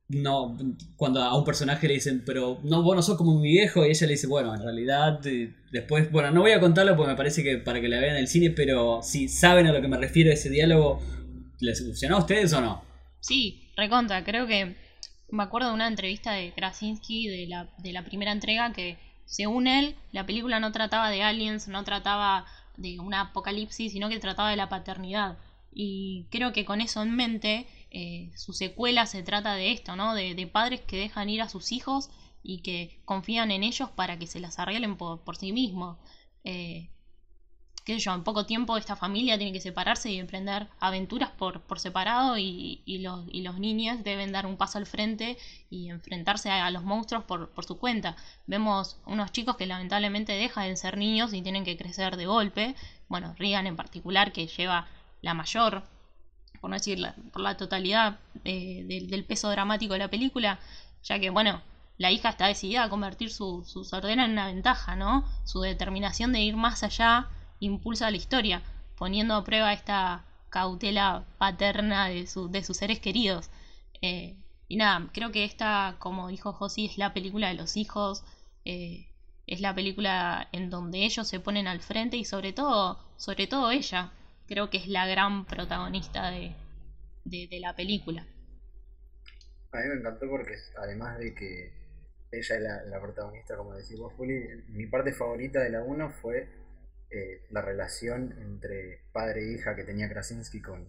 no, 0.09 0.57
cuando 0.97 1.21
a 1.23 1.37
un 1.37 1.45
personaje 1.45 1.89
le 1.89 1.95
dicen, 1.95 2.23
pero 2.25 2.61
no, 2.63 2.83
vos 2.83 2.95
no 2.95 3.03
sos 3.03 3.17
como 3.17 3.39
mi 3.39 3.51
viejo, 3.51 3.85
y 3.85 3.91
ella 3.91 4.07
le 4.07 4.13
dice, 4.13 4.27
bueno, 4.27 4.55
en 4.55 4.63
realidad, 4.63 5.21
después, 5.73 6.11
bueno, 6.13 6.31
no 6.31 6.43
voy 6.43 6.53
a 6.53 6.61
contarlo 6.61 6.97
porque 6.97 7.11
me 7.11 7.17
parece 7.17 7.43
que 7.43 7.59
para 7.59 7.81
que 7.81 7.89
la 7.89 7.99
vean 7.99 8.17
en 8.17 8.23
el 8.23 8.29
cine, 8.29 8.51
pero 8.51 9.01
si 9.03 9.29
saben 9.29 9.67
a 9.67 9.73
lo 9.73 9.81
que 9.81 9.89
me 9.89 9.97
refiero 9.97 10.33
ese 10.33 10.49
diálogo, 10.49 11.01
¿les 11.61 11.85
funcionó 11.85 12.17
a 12.17 12.21
ustedes 12.21 12.53
o 12.53 12.61
no? 12.61 12.85
Sí, 13.21 13.71
recontra, 13.77 14.23
creo 14.25 14.47
que 14.47 14.77
me 15.31 15.43
acuerdo 15.43 15.69
de 15.69 15.75
una 15.75 15.89
entrevista 15.89 16.33
de 16.33 16.53
Krasinski 16.53 17.27
de 17.29 17.47
la, 17.49 17.69
de 17.79 17.93
la 17.93 18.05
primera 18.05 18.31
entrega 18.31 18.73
que, 18.73 18.97
según 19.25 19.67
él, 19.67 19.97
la 20.13 20.25
película 20.25 20.61
no 20.61 20.71
trataba 20.71 21.11
de 21.11 21.23
aliens, 21.23 21.67
no 21.67 21.83
trataba 21.83 22.47
de 22.77 23.01
un 23.01 23.13
apocalipsis, 23.13 23.93
sino 23.93 24.09
que 24.09 24.21
trataba 24.21 24.51
de 24.51 24.57
la 24.57 24.69
paternidad. 24.69 25.37
Y 25.73 26.27
creo 26.31 26.53
que 26.53 26.65
con 26.65 26.81
eso 26.81 27.03
en 27.03 27.15
mente, 27.17 27.67
eh, 27.99 28.31
su 28.37 28.53
secuela 28.53 29.07
se 29.07 29.23
trata 29.23 29.55
de 29.55 29.73
esto, 29.73 29.97
¿no? 29.97 30.15
De, 30.15 30.47
padres 30.53 30.83
que 30.83 30.99
dejan 30.99 31.31
ir 31.31 31.41
a 31.41 31.49
sus 31.49 31.73
hijos 31.73 32.11
y 32.43 32.59
que 32.59 33.01
confían 33.07 33.51
en 33.51 33.63
ellos 33.63 33.89
para 33.89 34.19
que 34.19 34.27
se 34.27 34.39
las 34.39 34.59
arreglen 34.59 34.99
por, 34.99 35.37
sí 35.39 35.51
mismos. 35.51 35.97
Eh, 36.45 36.91
qué 37.87 37.97
en 38.05 38.23
poco 38.23 38.45
tiempo 38.45 38.77
esta 38.77 38.97
familia 38.97 39.39
tiene 39.39 39.55
que 39.55 39.63
separarse 39.63 40.11
y 40.11 40.19
emprender 40.19 40.69
aventuras 40.79 41.31
por, 41.31 41.63
por 41.63 41.81
separado 41.81 42.37
y, 42.37 42.83
los, 43.01 43.59
niños 43.59 44.05
deben 44.05 44.31
dar 44.31 44.45
un 44.45 44.59
paso 44.59 44.77
al 44.77 44.85
frente 44.85 45.39
y 45.71 45.89
enfrentarse 45.89 46.51
a, 46.51 46.71
los 46.71 46.85
monstruos 46.85 47.25
por, 47.25 47.49
por, 47.49 47.65
su 47.65 47.79
cuenta. 47.79 48.15
Vemos 48.47 48.99
unos 49.07 49.33
chicos 49.33 49.57
que 49.57 49.65
lamentablemente 49.65 50.33
dejan 50.33 50.69
de 50.69 50.77
ser 50.77 50.99
niños 50.99 51.33
y 51.33 51.41
tienen 51.41 51.65
que 51.65 51.79
crecer 51.79 52.19
de 52.19 52.27
golpe. 52.27 52.75
Bueno, 53.09 53.35
Regan 53.39 53.67
en 53.67 53.77
particular 53.77 54.33
que 54.33 54.49
lleva 54.49 54.87
la 55.23 55.33
mayor, 55.33 55.96
por 56.67 56.71
no 56.73 56.79
decir 56.79 56.99
la, 56.99 57.15
por 57.33 57.43
la 57.43 57.57
totalidad 57.57 58.19
eh, 58.45 59.07
del, 59.09 59.25
peso 59.25 59.49
dramático 59.51 59.93
de 59.93 60.01
la 60.01 60.09
película, 60.09 60.59
ya 61.05 61.21
que 61.21 61.31
bueno, 61.31 61.63
la 61.97 62.11
hija 62.11 62.31
está 62.31 62.49
decidida 62.49 62.83
a 62.83 62.89
convertir 62.89 63.31
su, 63.31 63.63
su 63.65 63.85
sordera 63.85 64.25
en 64.25 64.33
una 64.33 64.47
ventaja, 64.47 64.97
¿no? 64.97 65.25
Su 65.45 65.61
determinación 65.61 66.33
de 66.33 66.41
ir 66.41 66.57
más 66.57 66.83
allá 66.83 67.29
impulsa 67.61 68.11
la 68.11 68.17
historia, 68.17 68.63
poniendo 68.97 69.37
a 69.37 69.45
prueba 69.45 69.73
esta 69.73 70.25
cautela 70.51 71.25
paterna 71.39 72.09
de, 72.09 72.27
su, 72.27 72.49
de 72.49 72.65
sus 72.65 72.79
seres 72.79 72.99
queridos. 72.99 73.49
Eh, 74.03 74.35
y 74.67 74.75
nada, 74.75 75.09
creo 75.13 75.31
que 75.31 75.45
esta, 75.45 75.95
como 76.01 76.27
dijo 76.27 76.53
Josi, 76.53 76.87
es 76.87 76.99
la 76.99 77.15
película 77.15 77.47
de 77.47 77.55
los 77.55 77.77
hijos, 77.77 78.25
eh, 78.65 79.07
es 79.47 79.61
la 79.61 79.73
película 79.73 80.49
en 80.51 80.69
donde 80.69 81.05
ellos 81.05 81.29
se 81.29 81.39
ponen 81.39 81.69
al 81.69 81.81
frente 81.81 82.17
y 82.17 82.25
sobre 82.25 82.53
todo, 82.53 82.99
sobre 83.19 83.47
todo 83.47 83.71
ella, 83.71 84.11
creo 84.47 84.71
que 84.71 84.79
es 84.79 84.89
la 84.89 85.07
gran 85.07 85.47
protagonista 85.47 86.31
de, 86.31 86.55
de, 87.25 87.61
la 87.61 87.75
película. 87.75 88.27
A 89.73 89.79
mí 89.79 89.89
me 89.89 89.95
encantó 89.95 90.29
porque 90.29 90.55
además 90.79 91.19
de 91.19 91.35
que 91.35 91.73
ella 92.31 92.57
es 92.57 92.91
la, 92.91 93.01
protagonista, 93.01 93.57
como 93.57 93.75
decís 93.75 93.99
vos, 93.99 94.13
Juli. 94.15 94.65
Mi 94.69 94.87
parte 94.87 95.13
favorita 95.13 95.61
de 95.61 95.71
la 95.71 95.83
1 95.83 96.11
fue 96.11 96.49
eh, 97.11 97.47
la 97.51 97.63
relación 97.63 98.37
entre 98.41 99.03
padre 99.13 99.43
e 99.43 99.53
hija 99.55 99.77
que 99.77 99.85
tenía 99.85 100.09
Krasinski 100.09 100.61
con, 100.61 100.89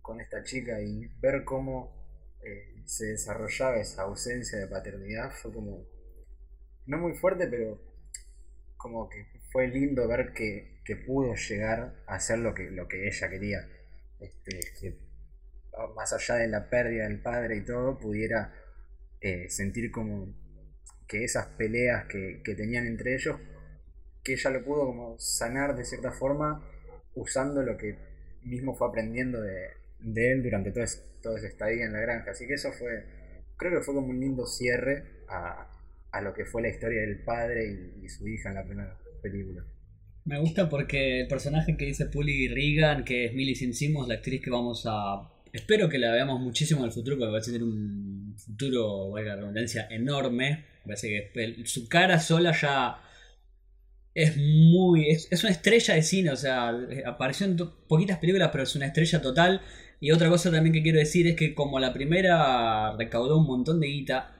con 0.00 0.20
esta 0.20 0.42
chica 0.42 0.80
y 0.80 1.06
ver 1.20 1.44
cómo 1.44 2.04
eh, 2.42 2.82
se 2.84 3.06
desarrollaba 3.06 3.76
esa 3.76 4.02
ausencia 4.02 4.58
de 4.58 4.66
paternidad 4.66 5.30
fue 5.30 5.52
como, 5.52 5.86
no 6.86 6.98
muy 6.98 7.14
fuerte, 7.14 7.46
pero 7.46 7.80
como 8.76 9.08
que 9.08 9.26
fue 9.54 9.68
lindo 9.68 10.08
ver 10.08 10.32
que, 10.32 10.80
que 10.84 10.96
pudo 10.96 11.36
llegar 11.36 11.94
a 12.08 12.16
hacer 12.16 12.40
lo 12.40 12.52
que, 12.56 12.72
lo 12.72 12.88
que 12.88 13.06
ella 13.06 13.30
quería. 13.30 13.68
Este, 14.18 14.58
que 14.80 14.98
más 15.94 16.12
allá 16.12 16.34
de 16.34 16.48
la 16.48 16.68
pérdida 16.68 17.04
del 17.04 17.20
padre 17.20 17.58
y 17.58 17.64
todo, 17.64 17.96
pudiera 17.96 18.52
eh, 19.20 19.48
sentir 19.48 19.92
como 19.92 20.34
que 21.06 21.22
esas 21.22 21.46
peleas 21.56 22.06
que, 22.06 22.42
tenían 22.56 22.88
entre 22.88 23.14
ellos, 23.14 23.36
que 24.24 24.32
ella 24.32 24.50
lo 24.50 24.64
pudo 24.64 24.86
como 24.86 25.18
sanar 25.20 25.76
de 25.76 25.84
cierta 25.84 26.10
forma 26.10 26.68
usando 27.14 27.62
lo 27.62 27.76
que 27.76 27.96
mismo 28.42 28.74
fue 28.74 28.88
aprendiendo 28.88 29.40
de, 29.40 29.68
él 30.16 30.42
durante 30.42 30.72
todo, 30.72 30.82
ese, 30.82 31.00
todo 31.22 31.36
ese 31.36 31.46
estadía 31.46 31.84
en 31.84 31.92
la 31.92 32.00
granja. 32.00 32.32
Así 32.32 32.48
que 32.48 32.54
eso 32.54 32.72
fue, 32.72 33.04
creo 33.56 33.78
que 33.78 33.84
fue 33.84 33.94
como 33.94 34.08
un 34.08 34.18
lindo 34.18 34.46
cierre 34.48 35.04
a, 35.28 35.70
lo 36.22 36.34
que 36.34 36.44
fue 36.44 36.60
la 36.60 36.70
historia 36.70 37.02
del 37.02 37.20
padre 37.20 37.66
y, 37.66 38.04
y 38.04 38.08
su 38.08 38.26
hija 38.26 38.48
en 38.48 38.56
la 38.56 38.64
primera 38.64 38.96
película. 39.30 39.64
Me 40.24 40.38
gusta 40.38 40.68
porque 40.68 41.20
el 41.22 41.28
personaje 41.28 41.76
que 41.76 41.84
dice 41.84 42.06
Puli 42.06 42.48
Regan, 42.48 43.04
que 43.04 43.26
es 43.26 43.34
Millicent 43.34 43.74
Simmons, 43.74 44.08
la 44.08 44.14
actriz 44.14 44.40
que 44.40 44.50
vamos 44.50 44.84
a 44.86 45.30
Espero 45.54 45.88
que 45.88 45.98
la 45.98 46.10
veamos 46.10 46.40
muchísimo 46.40 46.80
en 46.80 46.86
el 46.86 46.92
futuro 46.92 47.16
porque 47.16 47.30
va 47.30 47.38
a 47.38 47.40
tener 47.40 47.62
un 47.62 48.34
futuro, 48.36 49.10
valga 49.10 49.36
la 49.36 49.40
redundancia, 49.42 49.86
enorme. 49.88 50.64
Me 50.84 50.96
parece 50.96 51.30
que 51.32 51.64
su 51.64 51.88
cara 51.88 52.18
sola 52.18 52.50
ya 52.60 53.00
es 54.14 54.36
muy. 54.36 55.10
Es, 55.10 55.44
una 55.44 55.52
estrella 55.52 55.94
de 55.94 56.02
cine, 56.02 56.30
o 56.30 56.36
sea, 56.36 56.76
apareció 57.06 57.46
en 57.46 57.56
poquitas 57.86 58.18
películas, 58.18 58.48
pero 58.50 58.64
es 58.64 58.74
una 58.74 58.86
estrella 58.86 59.22
total. 59.22 59.60
Y 60.00 60.10
otra 60.10 60.28
cosa 60.28 60.50
también 60.50 60.72
que 60.72 60.82
quiero 60.82 60.98
decir 60.98 61.28
es 61.28 61.36
que, 61.36 61.54
como 61.54 61.78
la 61.78 61.92
primera 61.92 62.96
recaudó 62.96 63.38
un 63.38 63.46
montón 63.46 63.78
de 63.78 63.86
guita, 63.86 64.32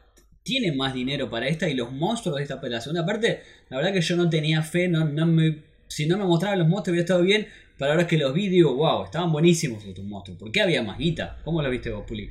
tiene 0.44 0.72
más 0.72 0.92
dinero 0.92 1.30
para 1.30 1.48
esta 1.48 1.68
y 1.68 1.74
los 1.74 1.90
monstruos 1.90 2.36
de 2.36 2.42
esta 2.42 2.60
la 2.62 2.80
segunda 2.80 3.04
parte, 3.04 3.42
la 3.70 3.78
verdad 3.78 3.92
que 3.94 4.02
yo 4.02 4.14
no 4.14 4.28
tenía 4.28 4.62
fe, 4.62 4.88
no, 4.88 5.04
no 5.06 5.26
me, 5.26 5.62
si 5.88 6.06
no 6.06 6.18
me 6.18 6.24
mostraban 6.24 6.58
los 6.58 6.68
monstruos 6.68 6.92
hubiera 6.92 7.04
estado 7.04 7.22
bien, 7.22 7.48
pero 7.78 7.92
ahora 7.92 8.06
que 8.06 8.18
los 8.18 8.32
vi, 8.34 8.48
digo, 8.48 8.74
wow, 8.74 9.04
estaban 9.04 9.32
buenísimos 9.32 9.82
estos 9.84 10.04
monstruos. 10.04 10.38
¿Por 10.38 10.52
qué 10.52 10.60
había 10.60 10.82
más 10.82 10.98
guita? 10.98 11.38
¿Cómo 11.44 11.62
lo 11.62 11.70
viste 11.70 11.90
vos, 11.90 12.04
Puli? 12.06 12.30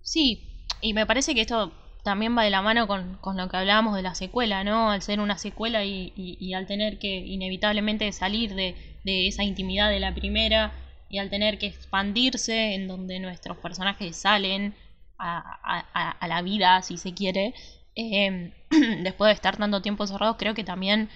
Sí, 0.00 0.66
y 0.80 0.94
me 0.94 1.04
parece 1.04 1.34
que 1.34 1.40
esto 1.40 1.72
también 2.04 2.36
va 2.36 2.44
de 2.44 2.50
la 2.50 2.62
mano 2.62 2.86
con, 2.86 3.18
lo 3.36 3.48
que 3.48 3.56
hablábamos 3.56 3.96
de 3.96 4.02
la 4.02 4.14
secuela, 4.14 4.62
¿no? 4.62 4.90
Al 4.90 5.02
ser 5.02 5.18
una 5.18 5.36
secuela 5.36 5.84
y, 5.84 6.54
al 6.54 6.66
tener 6.66 6.98
que 6.98 7.16
inevitablemente 7.16 8.10
salir 8.12 8.54
de, 8.54 8.76
esa 9.04 9.42
intimidad 9.42 9.90
de 9.90 10.00
la 10.00 10.14
primera 10.14 10.72
y 11.10 11.18
al 11.18 11.28
tener 11.28 11.58
que 11.58 11.66
expandirse 11.66 12.74
en 12.74 12.86
donde 12.86 13.18
nuestros 13.18 13.56
personajes 13.58 14.16
salen 14.16 14.74
a, 15.18 16.26
la 16.26 16.42
vida, 16.42 16.82
si 16.82 16.96
se 16.96 17.14
quiere, 17.14 17.54
eh, 17.94 18.52
después 19.02 19.28
de 19.28 19.34
estar 19.34 19.56
tanto 19.56 19.82
tiempo 19.82 20.06
cerrados, 20.06 20.36
creo 20.38 20.54
que 20.54 20.64
también 20.64 21.08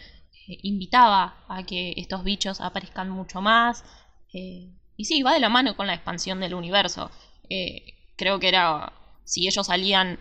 eh, 0.49 0.59
invitaba 0.63 1.37
a 1.49 1.63
que 1.65 1.95
estos 1.97 2.25
bichos 2.25 2.61
aparezcan 2.61 3.11
mucho 3.11 3.41
más. 3.41 3.85
Eh, 4.33 4.71
y 4.97 5.05
sí, 5.05 5.23
va 5.23 5.35
de 5.35 5.41
la 5.41 5.49
mano 5.49 5.77
con 5.77 5.87
la 5.87 5.95
expansión 5.95 6.41
del 6.41 6.55
universo. 6.55 7.11
Eh, 7.51 7.95
creo 8.17 8.41
que 8.41 8.49
era, 8.49 8.93
si 9.25 9.47
ellos 9.47 9.67
salían, 9.67 10.19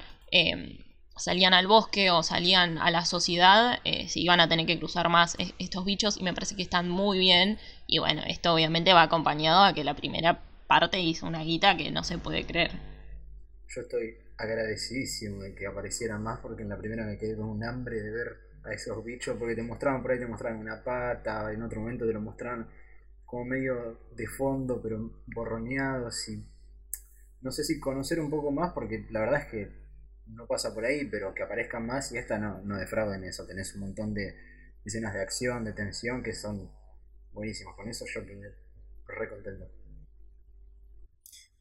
salían 1.15 1.53
al 1.53 1.67
bosque 1.67 2.11
o 2.11 2.21
salían 2.21 2.77
a 2.77 2.91
la 2.91 3.05
sociedad, 3.05 3.79
se 3.83 4.19
iban 4.19 4.39
a 4.39 4.47
tener 4.47 4.65
que 4.67 4.77
cruzar 4.77 5.09
más 5.09 5.35
estos 5.57 5.83
bichos 5.83 6.17
y 6.17 6.23
me 6.23 6.33
parece 6.33 6.55
que 6.55 6.61
están 6.61 6.89
muy 6.89 7.17
bien. 7.17 7.57
Y 7.87 7.99
bueno, 7.99 8.21
esto 8.27 8.53
obviamente 8.53 8.93
va 8.93 9.03
acompañado 9.03 9.63
a 9.63 9.73
que 9.73 9.83
la 9.83 9.95
primera 9.95 10.43
parte 10.67 10.99
hizo 10.99 11.25
una 11.25 11.43
guita 11.43 11.77
que 11.77 11.89
no 11.91 12.03
se 12.03 12.17
puede 12.19 12.45
creer. 12.45 12.96
Yo 13.77 13.83
estoy 13.83 14.17
agradecidísimo 14.37 15.43
de 15.43 15.53
que 15.53 15.67
aparecieran 15.67 16.23
más 16.23 16.39
porque 16.39 16.63
en 16.63 16.69
la 16.69 16.79
primera 16.79 17.05
me 17.05 17.15
quedé 17.15 17.35
con 17.35 17.47
un 17.47 17.63
hambre 17.63 18.01
de 18.01 18.09
ver 18.09 18.37
a 18.63 18.73
esos 18.73 19.05
bichos, 19.05 19.37
porque 19.37 19.53
te 19.53 19.61
mostraban 19.61 20.01
por 20.01 20.09
ahí, 20.09 20.17
te 20.17 20.25
mostraban 20.25 20.57
una 20.57 20.83
pata, 20.83 21.53
en 21.53 21.61
otro 21.61 21.81
momento 21.81 22.07
te 22.07 22.11
lo 22.11 22.19
mostraban 22.19 22.67
como 23.23 23.45
medio 23.45 23.99
de 24.15 24.25
fondo, 24.25 24.81
pero 24.81 25.21
borroneado, 25.27 26.07
así. 26.07 26.43
No 27.41 27.51
sé 27.51 27.63
si 27.63 27.79
conocer 27.79 28.19
un 28.19 28.31
poco 28.31 28.51
más, 28.51 28.73
porque 28.73 29.05
la 29.11 29.19
verdad 29.19 29.41
es 29.41 29.45
que 29.51 29.71
no 30.25 30.47
pasa 30.47 30.73
por 30.73 30.83
ahí, 30.83 31.05
pero 31.05 31.35
que 31.35 31.43
aparezcan 31.43 31.85
más 31.85 32.11
y 32.11 32.17
esta 32.17 32.39
no, 32.39 32.63
no 32.63 32.77
defrauda 32.77 33.15
en 33.15 33.25
eso. 33.25 33.45
Tenés 33.45 33.75
un 33.75 33.81
montón 33.81 34.15
de 34.15 34.35
escenas 34.85 35.13
de 35.13 35.21
acción, 35.21 35.63
de 35.63 35.73
tensión 35.73 36.23
que 36.23 36.33
son 36.33 36.71
buenísimas. 37.31 37.75
Con 37.75 37.87
eso 37.89 38.05
yo 38.11 38.25
quedé 38.25 38.55
re 39.05 39.29
contento. 39.29 39.69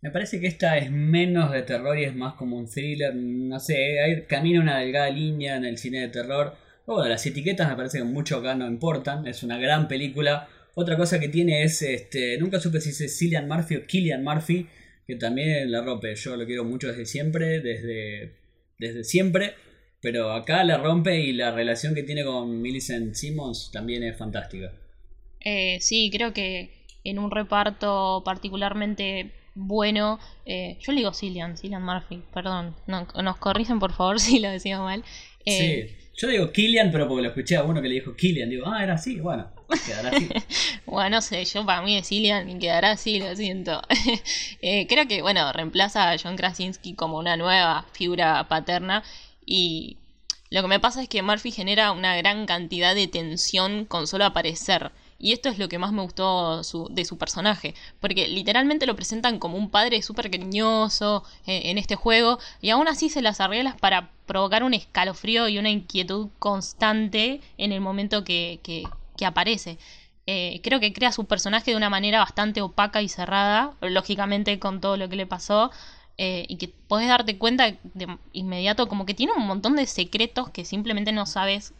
Me 0.06 0.12
parece 0.12 0.40
que 0.40 0.46
esta 0.46 0.78
es 0.78 0.90
menos 0.90 1.50
de 1.50 1.62
terror 1.62 1.98
y 1.98 2.04
es 2.04 2.14
más 2.14 2.34
como 2.34 2.56
un 2.56 2.68
thriller. 2.68 3.14
No 3.14 3.58
sé, 3.58 4.00
hay, 4.00 4.22
camina 4.22 4.60
una 4.60 4.78
delgada 4.78 5.10
línea 5.10 5.56
en 5.56 5.64
el 5.64 5.78
cine 5.78 6.00
de 6.00 6.08
terror 6.08 6.56
bueno, 6.86 7.08
las 7.08 7.26
etiquetas 7.26 7.68
me 7.68 7.76
parece 7.76 7.98
que 7.98 8.04
mucho 8.04 8.38
acá 8.38 8.54
no 8.54 8.66
importan. 8.66 9.26
Es 9.26 9.42
una 9.42 9.58
gran 9.58 9.88
película. 9.88 10.48
Otra 10.74 10.96
cosa 10.96 11.18
que 11.18 11.28
tiene 11.28 11.64
es, 11.64 11.82
este, 11.82 12.38
nunca 12.38 12.60
supe 12.60 12.80
si 12.80 12.90
es 12.90 13.18
Cillian 13.18 13.48
Murphy 13.48 13.76
o 13.76 13.86
Killian 13.86 14.22
Murphy, 14.22 14.68
que 15.06 15.16
también 15.16 15.70
la 15.72 15.82
rompe. 15.82 16.14
Yo 16.14 16.36
lo 16.36 16.46
quiero 16.46 16.64
mucho 16.64 16.88
desde 16.88 17.06
siempre, 17.06 17.60
desde, 17.60 18.36
desde 18.78 19.02
siempre. 19.02 19.54
Pero 20.00 20.32
acá 20.32 20.62
la 20.62 20.78
rompe 20.78 21.18
y 21.18 21.32
la 21.32 21.50
relación 21.50 21.94
que 21.94 22.04
tiene 22.04 22.24
con 22.24 22.60
Millicent 22.62 23.14
Simmons 23.14 23.70
también 23.72 24.04
es 24.04 24.16
fantástica. 24.16 24.72
Eh, 25.40 25.78
sí, 25.80 26.10
creo 26.12 26.32
que 26.32 26.70
en 27.02 27.18
un 27.18 27.32
reparto 27.32 28.22
particularmente 28.24 29.32
bueno. 29.56 30.20
Eh, 30.44 30.78
yo 30.80 30.92
le 30.92 30.98
digo 30.98 31.12
Cillian, 31.12 31.56
Cillian 31.56 31.82
Murphy, 31.82 32.22
perdón. 32.32 32.76
nos 32.86 33.36
corrigen 33.38 33.80
por 33.80 33.92
favor 33.92 34.20
si 34.20 34.38
lo 34.38 34.50
decimos 34.50 34.80
mal. 34.80 35.02
Eh, 35.44 35.88
sí. 35.88 36.06
Yo 36.18 36.28
digo 36.28 36.50
Killian, 36.50 36.90
pero 36.90 37.06
porque 37.06 37.22
lo 37.22 37.28
escuché 37.28 37.56
a 37.56 37.62
uno 37.62 37.82
que 37.82 37.88
le 37.88 37.96
dijo 37.96 38.16
Killian. 38.16 38.48
Digo, 38.48 38.66
ah, 38.66 38.82
era 38.82 38.94
así, 38.94 39.20
bueno, 39.20 39.48
quedará 39.86 40.10
así. 40.10 40.28
bueno, 40.86 41.16
no 41.16 41.20
sé, 41.20 41.44
yo 41.44 41.66
para 41.66 41.82
mí 41.82 41.96
es 41.96 42.08
Killian 42.08 42.48
y 42.48 42.58
quedará 42.58 42.92
así, 42.92 43.18
lo 43.18 43.34
siento. 43.36 43.82
Eh, 44.62 44.86
creo 44.88 45.06
que, 45.06 45.20
bueno, 45.22 45.52
reemplaza 45.52 46.10
a 46.10 46.16
John 46.18 46.36
Krasinski 46.36 46.94
como 46.94 47.18
una 47.18 47.36
nueva 47.36 47.86
figura 47.92 48.48
paterna. 48.48 49.04
Y 49.44 49.98
lo 50.50 50.62
que 50.62 50.68
me 50.68 50.80
pasa 50.80 51.02
es 51.02 51.08
que 51.08 51.22
Murphy 51.22 51.50
genera 51.50 51.92
una 51.92 52.16
gran 52.16 52.46
cantidad 52.46 52.94
de 52.94 53.06
tensión 53.08 53.84
con 53.84 54.06
solo 54.06 54.24
aparecer. 54.24 54.92
Y 55.18 55.32
esto 55.32 55.48
es 55.48 55.58
lo 55.58 55.68
que 55.68 55.78
más 55.78 55.92
me 55.92 56.02
gustó 56.02 56.62
de 56.90 57.04
su 57.04 57.18
personaje, 57.18 57.74
porque 58.00 58.28
literalmente 58.28 58.86
lo 58.86 58.96
presentan 58.96 59.38
como 59.38 59.56
un 59.56 59.70
padre 59.70 60.02
súper 60.02 60.30
cariñoso 60.30 61.24
eh, 61.46 61.62
en 61.66 61.78
este 61.78 61.96
juego, 61.96 62.38
y 62.60 62.70
aún 62.70 62.88
así 62.88 63.08
se 63.08 63.22
las 63.22 63.40
arreglas 63.40 63.76
para 63.76 64.10
provocar 64.26 64.62
un 64.62 64.74
escalofrío 64.74 65.48
y 65.48 65.58
una 65.58 65.70
inquietud 65.70 66.28
constante 66.38 67.40
en 67.58 67.72
el 67.72 67.80
momento 67.80 68.24
que, 68.24 68.60
aparece. 69.24 69.78
Eh, 70.26 70.60
creo 70.62 70.80
que 70.80 70.92
crea 70.92 71.12
su 71.12 71.24
personaje 71.24 71.70
de 71.70 71.76
una 71.76 71.88
manera 71.88 72.18
bastante 72.18 72.60
opaca 72.60 73.00
y 73.00 73.08
cerrada, 73.08 73.74
lógicamente 73.80 74.58
con 74.58 74.80
todo 74.80 74.96
lo 74.96 75.08
que 75.08 75.16
le 75.16 75.26
pasó, 75.26 75.70
eh, 76.18 76.46
y 76.48 76.56
que 76.56 76.68
podés 76.68 77.08
darte 77.08 77.38
cuenta 77.38 77.72
de 77.94 78.18
inmediato 78.32 78.88
como 78.88 79.06
que 79.06 79.14
tiene 79.14 79.32
un 79.34 79.46
montón 79.46 79.76
de 79.76 79.86
secretos 79.86 80.48
que 80.50 80.64
simplemente 80.64 81.12
no 81.12 81.26
sabes 81.26 81.74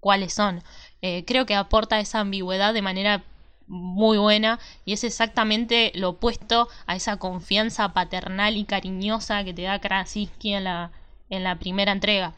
cuáles 0.00 0.34
son. 0.34 0.62
Eh, 1.00 1.24
creo 1.24 1.46
que 1.46 1.54
aporta 1.54 2.00
esa 2.00 2.20
ambigüedad 2.20 2.74
de 2.74 2.82
manera 2.82 3.22
muy 3.68 4.18
buena 4.18 4.58
y 4.84 4.94
es 4.94 5.04
exactamente 5.04 5.92
lo 5.94 6.10
opuesto 6.10 6.68
a 6.86 6.96
esa 6.96 7.18
confianza 7.18 7.92
paternal 7.92 8.56
y 8.56 8.64
cariñosa 8.64 9.44
que 9.44 9.54
te 9.54 9.62
da 9.62 9.78
Krasinski 9.78 10.54
en 10.54 10.64
la, 10.64 10.90
en 11.30 11.44
la 11.44 11.58
primera 11.58 11.92
entrega. 11.92 12.34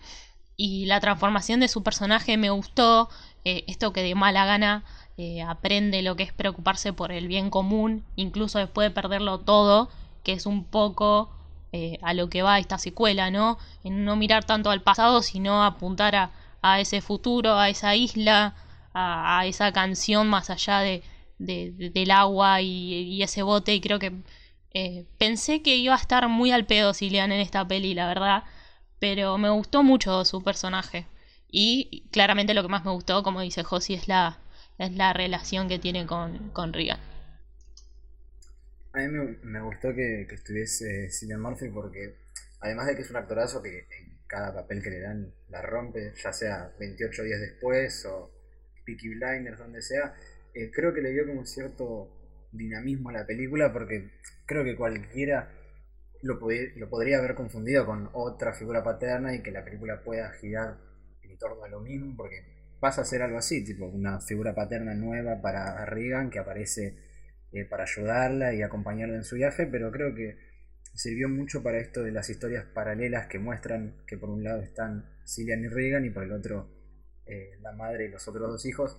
Y 0.56 0.86
la 0.86 1.00
transformación 1.00 1.60
de 1.60 1.68
su 1.68 1.82
personaje 1.82 2.36
me 2.36 2.50
gustó, 2.50 3.08
eh, 3.44 3.64
esto 3.66 3.92
que 3.92 4.02
de 4.02 4.14
mala 4.14 4.44
gana 4.44 4.84
eh, 5.16 5.40
aprende 5.42 6.02
lo 6.02 6.16
que 6.16 6.24
es 6.24 6.32
preocuparse 6.32 6.92
por 6.92 7.12
el 7.12 7.28
bien 7.28 7.48
común, 7.48 8.04
incluso 8.16 8.58
después 8.58 8.88
de 8.88 8.94
perderlo 8.94 9.38
todo, 9.38 9.88
que 10.22 10.32
es 10.32 10.46
un 10.46 10.64
poco 10.64 11.30
a 12.02 12.14
lo 12.14 12.28
que 12.28 12.42
va 12.42 12.58
esta 12.58 12.78
secuela, 12.78 13.30
¿no? 13.30 13.56
En 13.84 14.04
no 14.04 14.16
mirar 14.16 14.42
tanto 14.42 14.70
al 14.70 14.82
pasado, 14.82 15.22
sino 15.22 15.62
apuntar 15.62 16.16
a, 16.16 16.32
a 16.62 16.80
ese 16.80 17.00
futuro, 17.00 17.58
a 17.58 17.68
esa 17.68 17.94
isla, 17.96 18.54
a, 18.94 19.44
esa 19.46 19.72
canción 19.72 20.28
más 20.28 20.50
allá 20.50 20.80
de, 20.80 21.02
del 21.38 22.10
agua 22.10 22.60
y, 22.60 23.22
ese 23.22 23.42
bote. 23.42 23.74
Y 23.74 23.80
creo 23.80 23.98
que 23.98 24.12
eh, 24.72 25.06
pensé 25.18 25.62
que 25.62 25.76
iba 25.76 25.94
a 25.94 25.98
estar 25.98 26.28
muy 26.28 26.52
al 26.52 26.66
pedo 26.66 26.94
Cillian 26.94 27.32
en 27.32 27.40
esta 27.40 27.66
peli, 27.66 27.94
la 27.94 28.06
verdad. 28.06 28.44
Pero 28.98 29.38
me 29.38 29.50
gustó 29.50 29.82
mucho 29.82 30.24
su 30.24 30.42
personaje. 30.42 31.06
Y 31.50 32.04
claramente 32.12 32.54
lo 32.54 32.62
que 32.62 32.68
más 32.68 32.84
me 32.84 32.92
gustó, 32.92 33.22
como 33.22 33.40
dice 33.40 33.64
Josie, 33.64 33.96
es 33.96 34.08
la, 34.08 34.38
es 34.78 34.92
la 34.92 35.12
relación 35.12 35.68
que 35.68 35.78
tiene 35.78 36.06
con, 36.06 36.50
con. 36.50 36.72
A 38.92 38.98
mí 38.98 39.06
me, 39.42 39.60
gustó 39.60 39.94
que, 39.94 40.22
estuviese 40.22 41.10
Cillian 41.10 41.40
Murphy 41.40 41.68
porque, 41.68 42.16
además 42.60 42.86
de 42.86 42.96
que 42.96 43.02
es 43.02 43.10
un 43.10 43.16
actorazo 43.16 43.62
que 43.62 43.86
cada 44.30 44.54
papel 44.54 44.80
que 44.80 44.90
le 44.90 45.00
dan 45.00 45.34
la 45.48 45.60
rompe, 45.60 46.12
ya 46.14 46.32
sea 46.32 46.72
28 46.78 47.24
días 47.24 47.40
después 47.40 48.06
o 48.06 48.30
Peaky 48.86 49.08
Blinders, 49.16 49.58
donde 49.58 49.82
sea. 49.82 50.14
Eh, 50.54 50.70
creo 50.70 50.94
que 50.94 51.02
le 51.02 51.10
dio 51.10 51.26
como 51.26 51.44
cierto 51.44 52.48
dinamismo 52.52 53.10
a 53.10 53.14
la 53.14 53.26
película 53.26 53.72
porque 53.72 54.10
creo 54.46 54.62
que 54.64 54.76
cualquiera 54.76 55.50
lo, 56.22 56.38
lo 56.76 56.90
podría 56.90 57.18
haber 57.18 57.34
confundido 57.34 57.84
con 57.86 58.08
otra 58.12 58.52
figura 58.52 58.84
paterna 58.84 59.34
y 59.34 59.42
que 59.42 59.50
la 59.50 59.64
película 59.64 60.02
pueda 60.04 60.30
girar 60.40 60.78
en 61.22 61.36
torno 61.36 61.64
a 61.64 61.68
lo 61.68 61.80
mismo 61.80 62.16
porque 62.16 62.76
pasa 62.78 63.02
a 63.02 63.04
ser 63.04 63.22
algo 63.22 63.38
así, 63.38 63.64
tipo 63.64 63.86
una 63.86 64.20
figura 64.20 64.54
paterna 64.54 64.94
nueva 64.94 65.42
para 65.42 65.84
Reagan 65.86 66.30
que 66.30 66.38
aparece 66.38 66.96
eh, 67.52 67.64
para 67.64 67.82
ayudarla 67.82 68.54
y 68.54 68.62
acompañarla 68.62 69.16
en 69.16 69.24
su 69.24 69.34
viaje, 69.34 69.66
pero 69.66 69.90
creo 69.90 70.14
que 70.14 70.49
sirvió 70.94 71.28
mucho 71.28 71.62
para 71.62 71.78
esto 71.78 72.02
de 72.02 72.12
las 72.12 72.28
historias 72.30 72.64
paralelas 72.64 73.26
que 73.26 73.38
muestran 73.38 74.02
que 74.06 74.18
por 74.18 74.30
un 74.30 74.44
lado 74.44 74.62
están 74.62 75.08
Cillian 75.26 75.64
y 75.64 75.68
Reagan 75.68 76.04
y 76.04 76.10
por 76.10 76.24
el 76.24 76.32
otro 76.32 76.68
eh, 77.26 77.58
la 77.60 77.72
madre 77.72 78.06
y 78.06 78.08
los 78.08 78.26
otros 78.26 78.50
dos 78.50 78.66
hijos, 78.66 78.96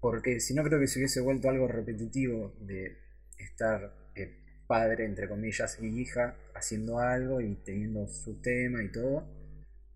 porque 0.00 0.40
si 0.40 0.54
no 0.54 0.62
creo 0.62 0.78
que 0.78 0.86
se 0.86 1.00
hubiese 1.00 1.20
vuelto 1.20 1.48
algo 1.48 1.66
repetitivo 1.66 2.54
de 2.60 2.96
estar 3.36 3.92
eh, 4.14 4.62
padre, 4.66 5.04
entre 5.04 5.28
comillas, 5.28 5.78
y 5.80 6.00
hija 6.00 6.36
haciendo 6.54 7.00
algo 7.00 7.40
y 7.40 7.56
teniendo 7.64 8.06
su 8.06 8.40
tema 8.40 8.82
y 8.82 8.92
todo. 8.92 9.26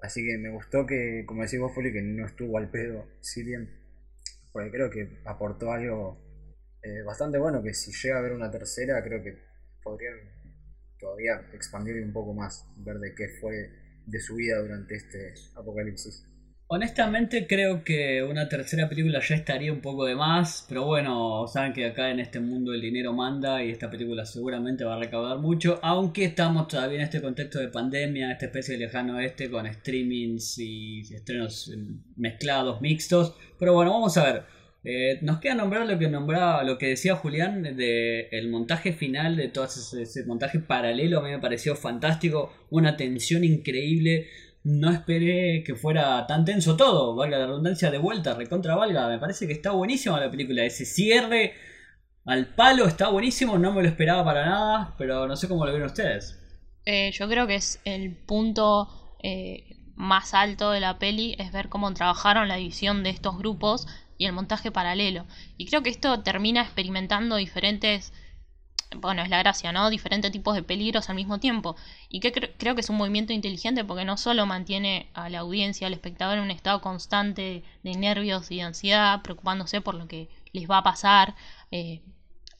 Así 0.00 0.26
que 0.26 0.36
me 0.38 0.50
gustó 0.50 0.84
que, 0.86 1.24
como 1.26 1.42
decís 1.42 1.60
vos, 1.60 1.72
Foli, 1.72 1.92
que 1.92 2.02
no 2.02 2.26
estuvo 2.26 2.58
al 2.58 2.70
pedo 2.70 3.06
Cillian, 3.22 3.70
porque 4.52 4.70
creo 4.72 4.90
que 4.90 5.20
aportó 5.24 5.72
algo 5.72 6.18
eh, 6.82 7.02
bastante 7.02 7.38
bueno, 7.38 7.62
que 7.62 7.74
si 7.74 7.92
llega 7.92 8.16
a 8.16 8.18
haber 8.18 8.32
una 8.32 8.50
tercera, 8.50 9.02
creo 9.04 9.22
que 9.22 9.38
podrían 9.84 10.41
todavía 11.02 11.42
expandir 11.52 12.02
un 12.02 12.12
poco 12.12 12.32
más, 12.32 12.64
ver 12.76 12.96
de 12.98 13.14
qué 13.14 13.28
fue 13.40 13.70
de 14.06 14.20
su 14.20 14.36
vida 14.36 14.60
durante 14.60 14.94
este 14.94 15.34
apocalipsis. 15.54 16.26
Honestamente 16.74 17.46
creo 17.46 17.84
que 17.84 18.22
una 18.22 18.48
tercera 18.48 18.88
película 18.88 19.20
ya 19.20 19.34
estaría 19.34 19.70
un 19.70 19.82
poco 19.82 20.06
de 20.06 20.14
más, 20.14 20.64
pero 20.66 20.86
bueno, 20.86 21.46
saben 21.46 21.74
que 21.74 21.84
acá 21.84 22.10
en 22.10 22.18
este 22.18 22.40
mundo 22.40 22.72
el 22.72 22.80
dinero 22.80 23.12
manda 23.12 23.62
y 23.62 23.70
esta 23.70 23.90
película 23.90 24.24
seguramente 24.24 24.82
va 24.82 24.94
a 24.94 24.98
recaudar 24.98 25.38
mucho, 25.38 25.78
aunque 25.82 26.24
estamos 26.24 26.68
todavía 26.68 26.96
en 26.96 27.04
este 27.04 27.20
contexto 27.20 27.58
de 27.58 27.68
pandemia, 27.68 28.32
esta 28.32 28.46
especie 28.46 28.78
de 28.78 28.86
lejano 28.86 29.16
oeste 29.16 29.50
con 29.50 29.70
streamings 29.70 30.58
y 30.58 31.00
estrenos 31.00 31.70
mezclados, 32.16 32.80
mixtos, 32.80 33.36
pero 33.58 33.74
bueno, 33.74 33.90
vamos 33.90 34.16
a 34.16 34.24
ver. 34.24 34.61
Eh, 34.84 35.20
nos 35.22 35.38
queda 35.38 35.54
nombrar 35.54 35.86
lo 35.86 35.96
que 35.98 36.08
nombraba, 36.08 36.64
lo 36.64 36.76
que 36.76 36.88
decía 36.88 37.14
Julián 37.14 37.62
de 37.62 38.28
el 38.32 38.50
montaje 38.50 38.92
final 38.92 39.36
de 39.36 39.48
todo 39.48 39.64
ese, 39.64 40.24
montaje 40.26 40.58
paralelo, 40.58 41.20
a 41.20 41.22
mí 41.22 41.30
me 41.30 41.38
pareció 41.38 41.76
fantástico, 41.76 42.52
una 42.70 42.96
tensión 42.96 43.44
increíble 43.44 44.28
no 44.64 44.92
esperé 44.92 45.64
que 45.64 45.74
fuera 45.74 46.26
tan 46.26 46.44
tenso 46.44 46.76
todo, 46.76 47.16
valga 47.16 47.38
la 47.38 47.46
redundancia 47.46 47.90
de 47.90 47.98
vuelta, 47.98 48.34
recontra 48.34 48.76
valga, 48.76 49.08
me 49.08 49.18
parece 49.18 49.46
que 49.46 49.52
está 49.52 49.72
buenísima 49.72 50.20
la 50.20 50.30
película, 50.30 50.64
ese 50.64 50.84
cierre 50.84 51.54
al 52.24 52.46
palo 52.54 52.86
está 52.86 53.08
buenísimo, 53.08 53.58
no 53.58 53.72
me 53.72 53.82
lo 53.82 53.88
esperaba 53.88 54.24
para 54.24 54.46
nada, 54.46 54.94
pero 54.98 55.26
no 55.26 55.36
sé 55.36 55.48
cómo 55.48 55.66
lo 55.66 55.72
vieron 55.72 55.88
ustedes. 55.88 56.38
Eh, 56.84 57.10
yo 57.12 57.28
creo 57.28 57.46
que 57.46 57.56
es 57.56 57.80
el 57.84 58.16
punto 58.16 59.16
eh, 59.22 59.76
más 59.96 60.34
alto 60.34 60.70
de 60.70 60.80
la 60.80 60.98
peli, 60.98 61.34
es 61.38 61.52
ver 61.52 61.68
cómo 61.68 61.92
trabajaron 61.94 62.48
la 62.48 62.58
edición 62.58 63.02
de 63.02 63.10
estos 63.10 63.38
grupos 63.38 63.86
y 64.22 64.26
el 64.26 64.32
montaje 64.32 64.70
paralelo. 64.70 65.26
Y 65.56 65.66
creo 65.66 65.82
que 65.82 65.90
esto 65.90 66.22
termina 66.22 66.62
experimentando 66.62 67.34
diferentes 67.34 68.12
bueno, 68.94 69.22
es 69.22 69.30
la 69.30 69.38
gracia, 69.38 69.72
¿no? 69.72 69.90
Diferentes 69.90 70.30
tipos 70.30 70.54
de 70.54 70.62
peligros 70.62 71.08
al 71.08 71.16
mismo 71.16 71.40
tiempo. 71.40 71.74
Y 72.08 72.20
que 72.20 72.30
creo 72.30 72.74
que 72.76 72.82
es 72.82 72.90
un 72.90 72.98
movimiento 72.98 73.32
inteligente 73.32 73.84
porque 73.84 74.04
no 74.04 74.16
solo 74.16 74.46
mantiene 74.46 75.08
a 75.14 75.28
la 75.28 75.40
audiencia, 75.40 75.88
al 75.88 75.92
espectador 75.94 76.38
en 76.38 76.44
un 76.44 76.50
estado 76.52 76.80
constante 76.82 77.64
de 77.82 77.94
nervios 77.94 78.50
y 78.52 78.56
de 78.58 78.62
ansiedad, 78.62 79.22
preocupándose 79.22 79.80
por 79.80 79.96
lo 79.96 80.06
que 80.06 80.28
les 80.52 80.70
va 80.70 80.78
a 80.78 80.82
pasar 80.84 81.34
eh, 81.72 82.02